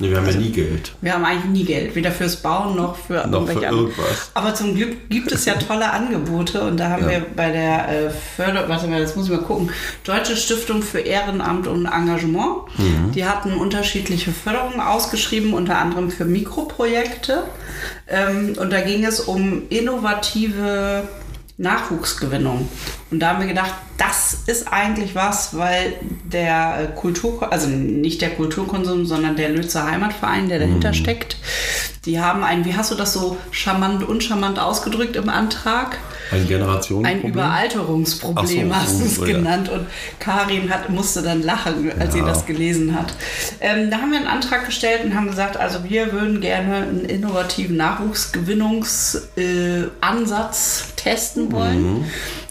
[0.00, 0.92] Nee, wir haben ja nie Geld.
[1.00, 4.30] Wir haben eigentlich nie Geld, weder fürs Bauen noch für Noch für irgendwas.
[4.34, 7.10] Aber zum Glück gibt es ja tolle Angebote und da haben Ja.
[7.10, 9.70] wir bei der äh, Förder, warte mal, jetzt muss ich mal gucken,
[10.04, 12.62] Deutsche Stiftung für Ehrenamt und Engagement.
[12.78, 13.12] Mhm.
[13.14, 17.44] Die hatten unterschiedliche Förderungen ausgeschrieben, unter anderem für Mikroprojekte.
[18.08, 21.06] Ähm, und da ging es um innovative
[21.58, 22.68] Nachwuchsgewinnung.
[23.10, 25.94] Und da haben wir gedacht, das ist eigentlich was, weil
[26.24, 31.36] der äh, Kultur, also nicht der Kulturkonsum, sondern der Lützer Heimatverein, der dahinter steckt,
[32.04, 35.98] die haben ein, wie hast du das so charmant, uncharmant ausgedrückt im Antrag?
[36.30, 37.32] Ein Ein Generationenproblem.
[37.32, 39.36] Überalterungsproblem Ach so, hast du es so, ja.
[39.36, 39.68] genannt.
[39.68, 39.86] Und
[40.20, 42.26] Karin hat, musste dann lachen, als sie Ja.
[42.26, 43.12] das gelesen hat.
[43.60, 47.04] Ähm, da haben wir einen Antrag gestellt und haben gesagt, also wir würden gerne einen
[47.04, 49.88] innovativen Nachwuchsgewinnungsansatz äh,
[50.96, 51.98] testen wollen.
[51.98, 52.04] Mhm.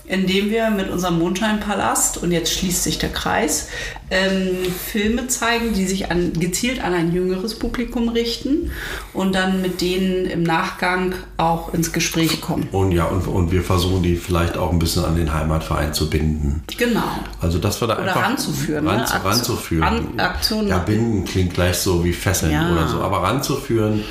[0.10, 3.68] Indem wir mit unserem Mondscheinpalast, und jetzt schließt sich der Kreis,
[4.10, 4.57] ähm,
[4.91, 8.72] Filme zeigen, die sich an, gezielt an ein jüngeres Publikum richten
[9.14, 12.68] und dann mit denen im Nachgang auch ins Gespräch kommen.
[12.72, 16.10] Und ja, und, und wir versuchen die vielleicht auch ein bisschen an den Heimatverein zu
[16.10, 16.64] binden.
[16.76, 17.03] Genau.
[17.39, 18.91] Also das wir da Oder einfach ranzuführen, ne?
[18.91, 19.84] Ranzu, Aktion- ranzuführen.
[19.84, 22.72] An- Aktionen ja, binden klingt gleich so wie fesseln Ja.
[22.72, 24.03] oder so, aber ranzuführen,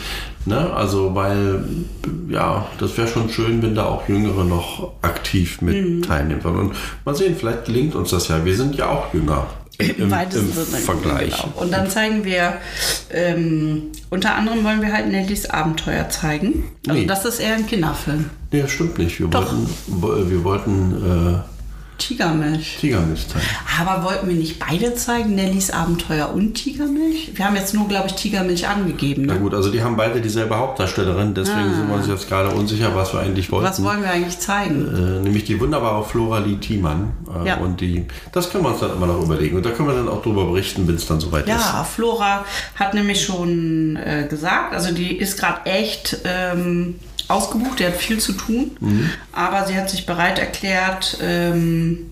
[0.46, 0.72] ne?
[0.72, 1.62] Also weil
[2.28, 6.02] ja, das wäre schon schön, wenn da auch Jüngere noch aktiv mit Mhm.
[6.02, 6.58] teilnehmen würden.
[6.60, 6.72] Und
[7.04, 8.44] mal sehen, vielleicht gelingt uns das ja.
[8.44, 9.46] Wir sind ja auch jünger
[9.78, 10.82] im, weitesten Sinne.
[10.82, 11.30] Vergleich.
[11.36, 11.52] Genau.
[11.62, 12.54] Und dann zeigen wir,
[13.12, 16.64] ähm, unter anderem wollen wir halt Nellys Abenteuer zeigen.
[16.88, 17.06] Also Nee.
[17.06, 18.26] das ist eher ein Kinderfilm.
[18.50, 19.20] Nee, das stimmt nicht.
[19.20, 19.40] Wir Doch.
[19.52, 20.92] wollten, wo- wir wollten
[21.36, 21.38] äh,
[21.98, 23.44] Tigermilch zeigen.
[23.80, 27.32] Aber wollten wir nicht beide zeigen, Nellys Abenteuer und Tigermilch?
[27.34, 29.24] Wir haben jetzt nur, glaube ich, Tigermilch angegeben.
[29.26, 29.40] Na Ne?
[29.40, 33.12] gut, also die haben beide dieselbe Hauptdarstellerin, deswegen sind wir uns jetzt gerade unsicher, was
[33.12, 33.66] wir eigentlich wollten.
[33.66, 33.70] Ah.
[33.70, 34.86] Was wollen wir eigentlich zeigen?
[34.88, 37.10] Äh, nämlich die wunderbare Flora Lee Thiemann.
[37.44, 37.56] Äh, Ja.
[37.58, 39.56] Und die, das können wir uns dann immer noch überlegen.
[39.56, 41.50] Und da können wir dann auch drüber berichten, wenn es dann soweit ist.
[41.50, 42.44] Ja, Flora
[42.76, 46.94] hat nämlich schon äh, gesagt, also die ist gerade echt ähm,
[47.28, 49.10] ausgebucht, die hat viel zu tun, Mhm.
[49.32, 52.10] aber sie hat sich bereit erklärt, ähm,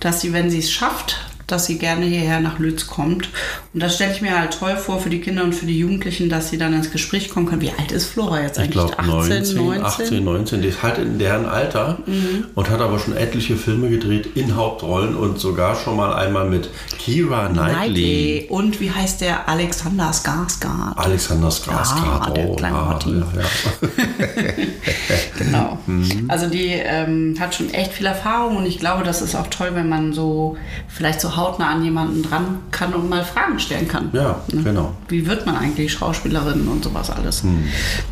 [0.00, 1.16] dass sie, wenn sie es schafft,
[1.50, 3.28] dass sie gerne hierher nach Lütz kommt.
[3.74, 6.28] Und das stelle ich mir halt toll vor für die Kinder und für die Jugendlichen,
[6.28, 7.60] dass sie dann ins Gespräch kommen können.
[7.62, 8.86] Wie alt ist Flora jetzt Ich eigentlich?
[8.96, 10.62] glaube 19, 18, 19.
[10.62, 12.46] Die ist halt in deren Alter Mhm.
[12.54, 16.70] und hat aber schon etliche Filme gedreht in Hauptrollen und sogar schon mal einmal mit
[16.98, 17.74] Kira Knightley.
[17.74, 18.46] Knightley.
[18.50, 20.96] Und wie heißt der Alexander Skarsgård?
[20.96, 22.26] Alexander Skarsgård.
[22.26, 23.88] Ja, der oh, kleine ah, ja, ja.
[25.38, 25.78] Genau.
[25.86, 26.24] Mhm.
[26.28, 29.70] Also die ähm, hat schon echt viel Erfahrung und ich glaube, das ist auch toll,
[29.74, 30.56] wenn man so
[30.88, 34.10] vielleicht so hautnah an jemanden dran kann und mal Fragen stellen kann.
[34.12, 34.94] Ja, genau.
[35.08, 37.42] Wie wird man eigentlich Schauspielerin und sowas alles?
[37.42, 37.64] Hm.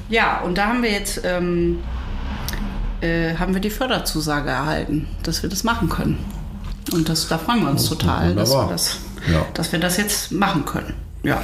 [0.09, 1.79] Ja, und da haben wir jetzt ähm,
[3.01, 6.19] äh, haben wir die Förderzusage erhalten, dass wir das machen können.
[6.93, 8.99] Und das, da freuen wir uns total, dass wir, das,
[9.31, 9.45] Ja.
[9.55, 10.95] dass wir das jetzt machen können.
[11.23, 11.43] Ja.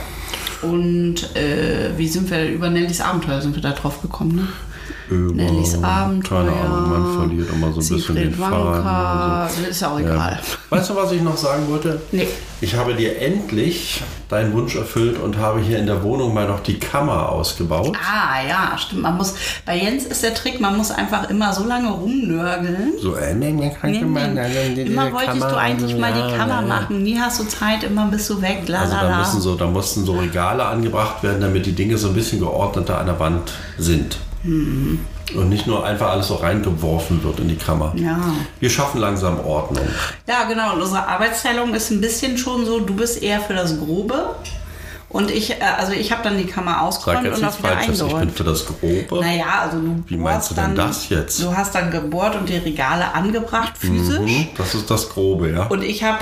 [0.62, 4.48] Und äh, wie sind wir über Nellys Abenteuer sind wir da drauf gekommen, ne?
[5.12, 6.44] Über, Nellys Abenteuer.
[6.44, 9.48] Keine Ahnung, man verliert immer so ein bisschen den Faden.
[9.64, 9.68] So.
[9.70, 10.06] ist ja auch Ja.
[10.14, 10.40] egal.
[10.70, 12.00] Weißt du, was ich noch sagen wollte?
[12.12, 12.28] Nee.
[12.60, 16.60] Ich habe dir endlich deinen Wunsch erfüllt und habe hier in der Wohnung mal noch
[16.60, 17.96] die Kammer ausgebaut.
[17.98, 19.02] Ah, ja, stimmt.
[19.02, 19.34] Man muss,
[19.66, 22.92] bei Jens ist der Trick, man muss einfach immer so lange rumnörgeln.
[23.00, 24.74] So, äh, nee, Nee, nee.
[24.74, 26.66] die- Immer wolltest Kammer du eigentlich mal ja, die Kammer ja, ja.
[26.68, 27.02] machen.
[27.02, 28.62] Nie hast du Zeit, immer bist du weg.
[28.68, 31.98] La, Also la, da, müssen so, da mussten so Regale angebracht werden, damit die Dinge
[31.98, 34.18] so ein bisschen geordneter an der Wand sind.
[34.44, 35.00] Mhm.
[35.34, 37.92] Und nicht nur einfach alles so reingeworfen wird in die Kammer.
[37.96, 38.18] Ja.
[38.60, 39.86] Wir schaffen langsam Ordnung.
[40.26, 40.74] ja, genau.
[40.74, 44.34] Und unsere Arbeitsteilung ist ein bisschen schon so, du bist eher für das Grobe
[45.08, 47.98] Und ich, äh, also ich habe dann die Kammer ausgeräumt und auch wieder Falsches, ich
[47.98, 48.36] bin eingeräumt.
[48.36, 49.20] für das Grobe.
[49.20, 51.42] Naja, also du Wie meinst du denn dann, das jetzt?
[51.42, 54.18] Du hast dann gebohrt und die Regale angebracht, physisch.
[54.20, 55.66] Mhm, das ist das Grobe, ja.
[55.66, 56.18] Und ich habe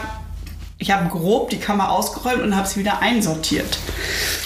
[0.81, 3.79] ich hab grob die Kammer ausgeräumt und habe sie wieder einsortiert.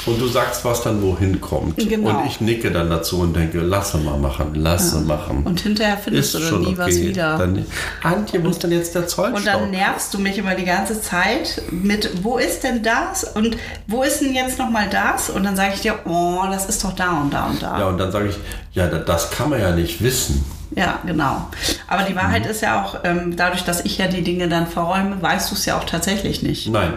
[0.05, 1.77] Und du sagst, was dann wohin kommt.
[1.77, 2.11] Genau.
[2.11, 5.45] Und ich nicke dann dazu und denke, lass sie mal machen, lass sie machen.
[5.45, 6.87] Und hinterher findest ist du schon dann nie okay.
[6.91, 7.39] was wieder.
[7.39, 7.67] Dann,
[8.03, 9.39] Antje, ist denn jetzt der Zollstock?
[9.39, 13.23] Und dann nervst du mich immer die ganze Zeit mit, wo ist denn das?
[13.23, 13.57] Und
[13.87, 15.31] wo ist denn jetzt nochmal das?
[15.31, 17.79] Und dann sage ich dir, oh, das ist doch da und da und da.
[17.79, 18.37] ja, und dann sage ich,
[18.73, 20.45] ja, da- das kann man ja nicht wissen.
[20.75, 21.49] Ja, genau.
[21.87, 22.17] Aber die Mhm.
[22.17, 25.55] Wahrheit ist ja auch, ähm, dadurch, dass ich ja die Dinge dann verräume, weißt du
[25.55, 26.67] es ja auch tatsächlich nicht.
[26.69, 26.95] Nein.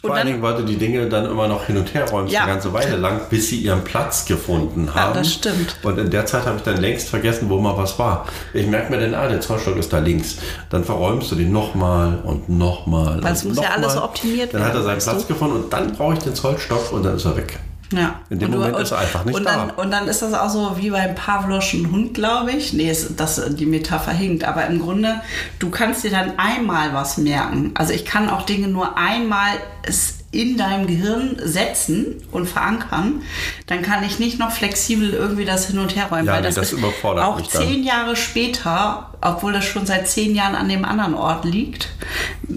[0.00, 2.08] Vor Und allen dann- Dingen, weil du die Dinge dann immer noch hin und her
[2.10, 2.42] räumst, Ja.
[2.44, 5.14] eine ganze Weile lang, bis sie ihren Platz gefunden haben.
[5.14, 5.76] das stimmt.
[5.82, 8.26] Und in der Zeit habe ich dann längst vergessen, wo mal was war.
[8.54, 10.36] Ich merke mir dann, ah, der Zollstock ist da links.
[10.70, 13.22] Dann verräumst du den nochmal und nochmal.
[13.22, 14.02] Weil es muss ja alles mal.
[14.04, 15.34] optimiert Dann hat er werden, seinen Platz du?
[15.34, 17.58] gefunden und dann brauche ich den Zollstock und dann ist er weg.
[17.92, 18.20] Ja.
[18.28, 19.56] In dem Und Moment ist er einfach nicht und da.
[19.56, 22.72] Dann, und dann ist das auch so wie beim Pavloschen Hund, glaube ich.
[22.72, 24.44] Nee, ist, das, die Metapher hinkt.
[24.44, 25.20] Aber im Grunde,
[25.58, 27.72] du kannst dir dann einmal was merken.
[27.74, 33.22] Also ich kann auch Dinge nur einmal es in deinem Gehirn setzen und verankern.
[33.66, 36.26] Dann kann ich nicht noch flexibel irgendwie das hin und her räumen.
[36.26, 37.62] Ja, weil nee, das, das ist überfordert auch mich dann.
[37.62, 41.88] zehn Jahre später, obwohl das schon seit zehn Jahren an dem anderen Ort liegt,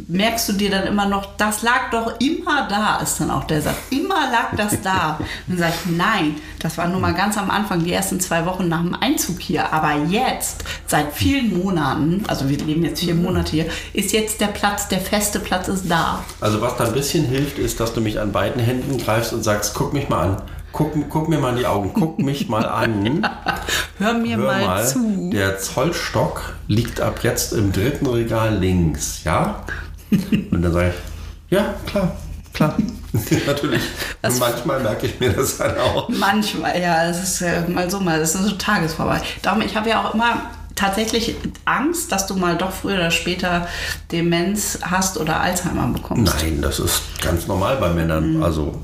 [0.08, 3.62] merkst du dir dann immer noch, das lag doch immer da, ist dann auch der
[3.62, 3.76] Satz.
[3.90, 5.18] Immer lag das da.
[5.20, 8.46] Und dann sag ich, nein, das war nur mal ganz am Anfang, die ersten zwei
[8.46, 9.74] Wochen nach dem Einzug hier.
[9.74, 14.48] Aber jetzt, seit vielen Monaten, also wir leben jetzt vier Monate hier, ist jetzt der
[14.48, 16.24] Platz, der feste Platz ist da.
[16.40, 19.44] Also was da ein bisschen hilft, ist, dass du mich an beiden Händen greifst und
[19.44, 20.42] sagst, guck mich mal an.
[20.72, 23.28] Guck, guck mir mal in die Augen, guck mich mal an.
[23.98, 25.30] Hör mir Hör mal, mal, zu.
[25.32, 29.64] der Zollstock liegt ab jetzt im dritten Regal links, ja?
[30.10, 32.16] Und dann sage ich, ja, klar,
[32.54, 32.76] klar.
[33.46, 33.82] Natürlich.
[34.22, 36.08] Und manchmal merke ich mir das dann auch.
[36.08, 39.22] Manchmal, ja, es ist äh, mal so, mal, es ist so tagesvorbei.
[39.42, 43.68] Darum, ich habe ja auch immer tatsächlich Angst, dass du mal doch früher oder später
[44.12, 46.34] Demenz hast oder Alzheimer bekommst.
[46.42, 48.42] Nein, das ist ganz normal bei Männern.
[48.42, 48.80] Also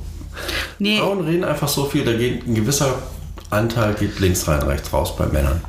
[0.80, 2.96] Nee, Frauen reden einfach so viel, da geht ein gewisser
[3.50, 5.62] Anteil geht links rein, rechts raus bei Männern.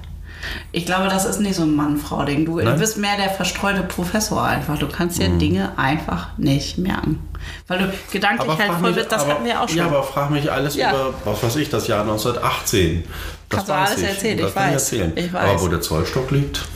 [0.73, 2.45] ich glaube, das ist nicht so ein Mann-Frau-Ding.
[2.45, 4.79] Du, du bist mehr der verstreute Professor einfach.
[4.79, 7.21] Du kannst dir Dinge einfach nicht merken.
[7.67, 9.79] Weil du gedanklich halt frag voll bist, das aber, hatten wir auch schon.
[9.79, 10.91] Ja, aber frag mich alles Ja.
[10.91, 13.05] über, was weiß ich, das Jahr 1918.
[13.51, 14.09] Das Kannst du alles ich.
[14.09, 15.13] erzählen, das ich weiß, erzählen.
[15.17, 15.43] ich weiß.
[15.51, 16.67] Aber wo der Zollstock liegt,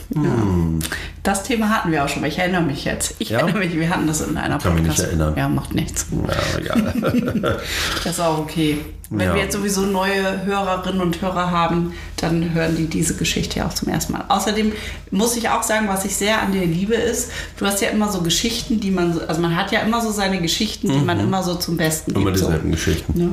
[1.21, 3.15] das Thema hatten wir auch schon, aber ich erinnere mich jetzt.
[3.19, 3.39] Ich Ja?
[3.39, 5.33] erinnere mich, wir hatten das in einer Kann mich nicht erinnern.
[5.37, 6.07] Ja, macht nichts.
[6.65, 6.75] ja, ja.
[8.03, 8.79] Das ist auch okay.
[9.09, 9.35] Wenn Ja.
[9.35, 13.73] wir jetzt sowieso neue Hörerinnen und Hörer haben, dann hören die diese Geschichte ja auch
[13.73, 14.25] zum ersten Mal.
[14.27, 14.71] Außerdem
[15.11, 18.11] muss ich auch sagen, was ich sehr an dir liebe, ist, du hast ja immer
[18.11, 21.19] so Geschichten, die man, so, also man hat ja immer so seine Geschichten, die man
[21.19, 22.17] immer so zum Besten Mhm.
[22.17, 22.39] immer gibt.
[22.39, 22.45] So.
[22.47, 23.19] dieselben Geschichten.
[23.19, 23.27] Ja.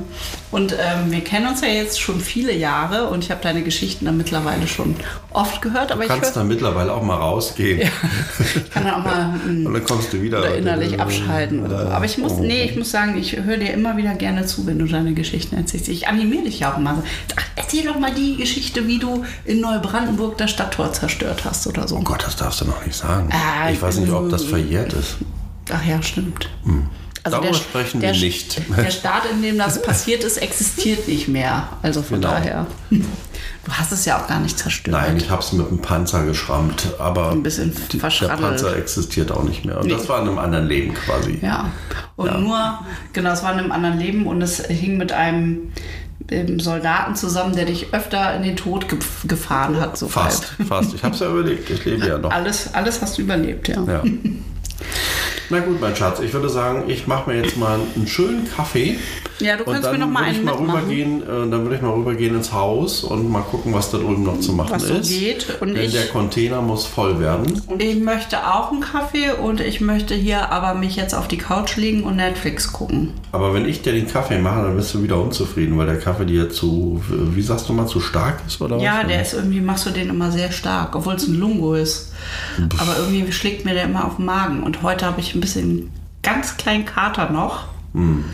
[0.51, 4.05] Und ähm, wir kennen uns ja jetzt schon viele Jahre und ich habe deine Geschichten
[4.07, 4.97] dann mittlerweile schon
[5.33, 7.81] oft gehört, aber Du ich, kannst hör, dann mittlerweile auch mal rausgehen.
[7.83, 10.39] ich kann auch mal mm, Und dann kommst du wieder.
[10.41, 11.93] oder innerlich abschalten oder so.
[11.93, 12.43] Aber ich muss, Oh.
[12.43, 15.57] nee, ich muss sagen, ich höre dir immer wieder gerne zu, wenn du deine Geschichten
[15.57, 15.89] erzählst.
[15.89, 17.03] Ich animiere dich ja auch immer so.
[17.37, 21.87] Ach, erzähl doch mal die Geschichte, wie du in Neubrandenburg das Stadttor zerstört hast oder
[21.87, 21.97] so.
[21.97, 23.29] Oh Gott, das darfst du noch nicht sagen.
[23.33, 25.17] Ah, ich weiß nicht, ob das äh, verjährt ist.
[25.73, 26.49] Ach ja, stimmt.
[27.23, 28.61] Also Darüber sprechen wir der, nicht.
[28.77, 31.69] Der Staat, in dem das passiert ist, existiert nicht mehr.
[31.83, 32.33] Also von Genau.
[32.33, 32.67] daher.
[33.63, 34.97] Du hast es ja auch gar nicht zerstört.
[34.97, 38.09] Nein, ich habe es mit dem Panzer geschrammt, aber Ein bisschen die, der.
[38.29, 39.79] Panzer existiert auch nicht mehr.
[39.79, 39.93] Und Nee.
[39.93, 41.39] das war in einem anderen Leben quasi.
[41.43, 41.71] Ja.
[42.17, 42.39] Und Ja.
[42.39, 42.79] nur,
[43.13, 45.73] genau, es war in einem anderen Leben und es hing mit einem
[46.31, 49.97] ähm, Soldaten zusammen, der dich öfter in den Tod ge gefahren hat.
[49.99, 50.69] So Fast, halb.
[50.69, 50.95] fast.
[50.95, 51.69] Ich habe es ja überlebt.
[51.69, 52.31] Ich lebe ja noch.
[52.31, 53.83] Alles, alles hast du überlebt, ja.
[53.85, 54.03] Ja.
[55.53, 58.99] Na gut, mein Schatz, ich würde sagen, ich mache mir jetzt mal einen schönen Kaffee.
[59.41, 62.37] Ja, du kannst mir noch mal einen mal rübergehen, äh, dann würde ich mal rübergehen
[62.37, 65.09] ins Haus und mal gucken, was da drüben noch zu machen Was so ist.
[65.09, 65.47] geht.
[65.61, 67.61] Und Denn ich- der Container muss voll werden.
[67.79, 71.77] Ich möchte auch einen Kaffee und ich möchte hier aber mich jetzt auf die Couch
[71.77, 73.15] legen und Netflix gucken.
[73.33, 76.27] Aber wenn ich dir den Kaffee mache, dann bist du wieder unzufrieden, weil der Kaffee
[76.27, 79.09] dir zu, wie sagst du mal, zu stark ist oder Ja, was?
[79.09, 82.13] der ist irgendwie, machst du den immer sehr stark, obwohl es ein Lungo ist.
[82.79, 84.63] Aber irgendwie schlägt mir der immer auf den Magen.
[84.63, 85.91] Und heute habe ich ein bisschen
[86.23, 87.65] ganz kleinen Kater noch.
[87.95, 88.25] Hm.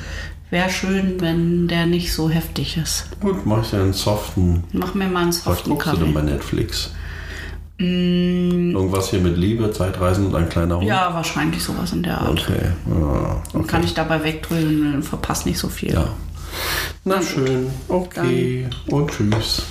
[0.51, 3.09] Wäre schön, wenn der nicht so heftig ist.
[3.21, 4.65] Gut, mach ich dir einen soften.
[4.73, 6.23] Mach mir mal einen Was soften guckst du denn bei.
[6.23, 6.91] Netflix?
[7.79, 10.87] Irgendwas hier mit Liebe, Zeitreisen und ein kleiner Hund?
[10.87, 12.31] Ja, wahrscheinlich sowas in der Art.
[12.41, 12.71] Okay.
[12.89, 15.93] Ja, Dann kann ich dabei wegdrücken und verpasse nicht so viel.
[15.93, 16.09] ja.
[17.05, 17.67] Na schön.
[17.89, 18.67] Okay.
[18.89, 19.63] Und tschüss.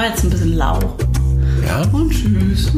[0.00, 0.78] War jetzt ein bisschen lau.
[1.66, 1.82] Ja?
[1.92, 2.72] Und tschüss.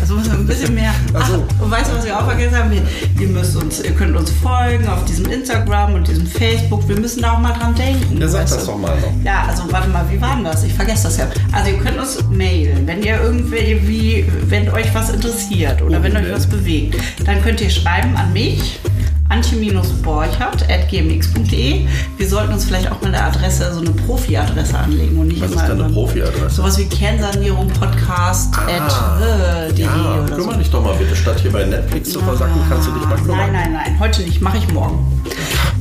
[0.00, 0.94] Also muss man ein bisschen mehr.
[1.12, 1.30] Ach,
[1.60, 2.70] und weißt du, was wir auch vergessen haben?
[2.70, 2.82] Wir,
[3.20, 6.88] ihr müsst uns, ihr könnt uns folgen auf diesem Instagram und diesem Facebook.
[6.88, 8.18] Wir müssen da auch mal dran denken.
[8.18, 8.72] Ja, sag das du?
[8.72, 9.12] doch mal noch.
[9.24, 10.64] Ja, also warte mal, wie war denn das?
[10.64, 11.28] Ich vergesse das ja.
[11.52, 16.02] Also ihr könnt uns mailen, wenn ihr irgendwie, wie, wenn euch was interessiert oder Oh,
[16.02, 18.80] wenn euch was bewegt, dann könnt ihr schreiben an mich.
[19.28, 21.86] Antje-borchert.gmx.de.
[22.16, 25.50] Wir sollten uns vielleicht auch mal eine Adresse, so eine Profi-Adresse anlegen und nicht Was
[25.50, 26.56] ist immer denn eine Profi-Adresse?
[26.56, 30.34] Sowas wie Kernsanierung Podcast Ah, at, äh, Ja, oder so.
[30.42, 33.16] kümmere dich doch mal bitte, statt hier bei Netflix zu versacken, kannst du dich mal
[33.16, 33.36] kümmern.
[33.38, 34.98] Nein, nein, nein, heute nicht, mache ich morgen.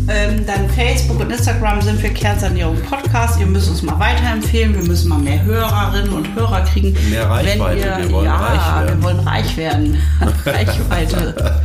[0.07, 3.39] Ähm, dann Facebook und Instagram sind wir Kernsanierung Podcast.
[3.39, 4.75] Ihr müsst uns mal weiterempfehlen.
[4.75, 6.95] Wir müssen mal mehr Hörerinnen und Hörer kriegen.
[7.09, 8.97] Mehr Reichweite, Wenn ihr, wir wollen ja, reich werden.
[8.97, 9.97] wir wollen reich werden.
[10.45, 11.61] Reichweite.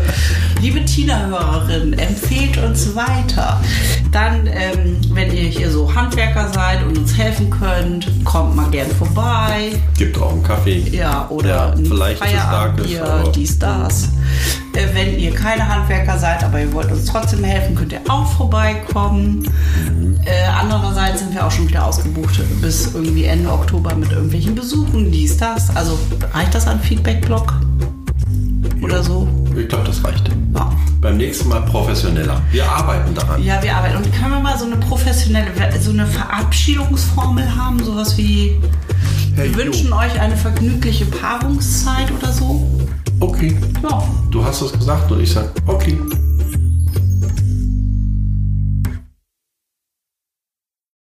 [0.61, 3.61] Liebe Tina-Hörerin, empfehlt uns weiter.
[4.13, 8.91] Dann, ähm, wenn ihr hier so Handwerker seid und uns helfen könnt, kommt mal gern
[8.91, 9.73] vorbei.
[9.97, 10.81] Gibt auch einen Kaffee.
[10.91, 14.09] Ja, oder Ja, ein vielleicht Feierabendbier, dies, das.
[14.75, 18.27] Äh, wenn ihr keine Handwerker seid, aber ihr wollt uns trotzdem helfen, könnt ihr auch
[18.33, 19.45] vorbeikommen.
[20.25, 25.11] Äh, andererseits sind wir auch schon wieder ausgebucht bis irgendwie Ende Oktober mit irgendwelchen Besuchen,
[25.11, 25.75] dies, das.
[25.77, 25.99] Also
[26.35, 27.55] reicht das an Feedback-Blog?
[28.83, 29.29] Oder so?
[29.57, 30.31] Ich glaube, das reicht.
[30.55, 30.73] Ja.
[31.01, 32.43] Beim nächsten Mal professioneller.
[32.51, 33.43] Wir arbeiten daran.
[33.43, 33.97] Ja, wir arbeiten.
[33.97, 35.47] Und können wir mal so eine professionelle,
[35.81, 37.83] so eine Verabschiedungsformel haben?
[37.83, 38.61] Sowas wie,
[39.35, 39.67] Hey, wir Jo.
[39.73, 42.69] wünschen euch eine vergnügliche Paarungszeit oder so?
[43.21, 43.57] Okay.
[43.83, 44.03] Ja.
[44.31, 45.99] Du hast es gesagt und ich sag, okay.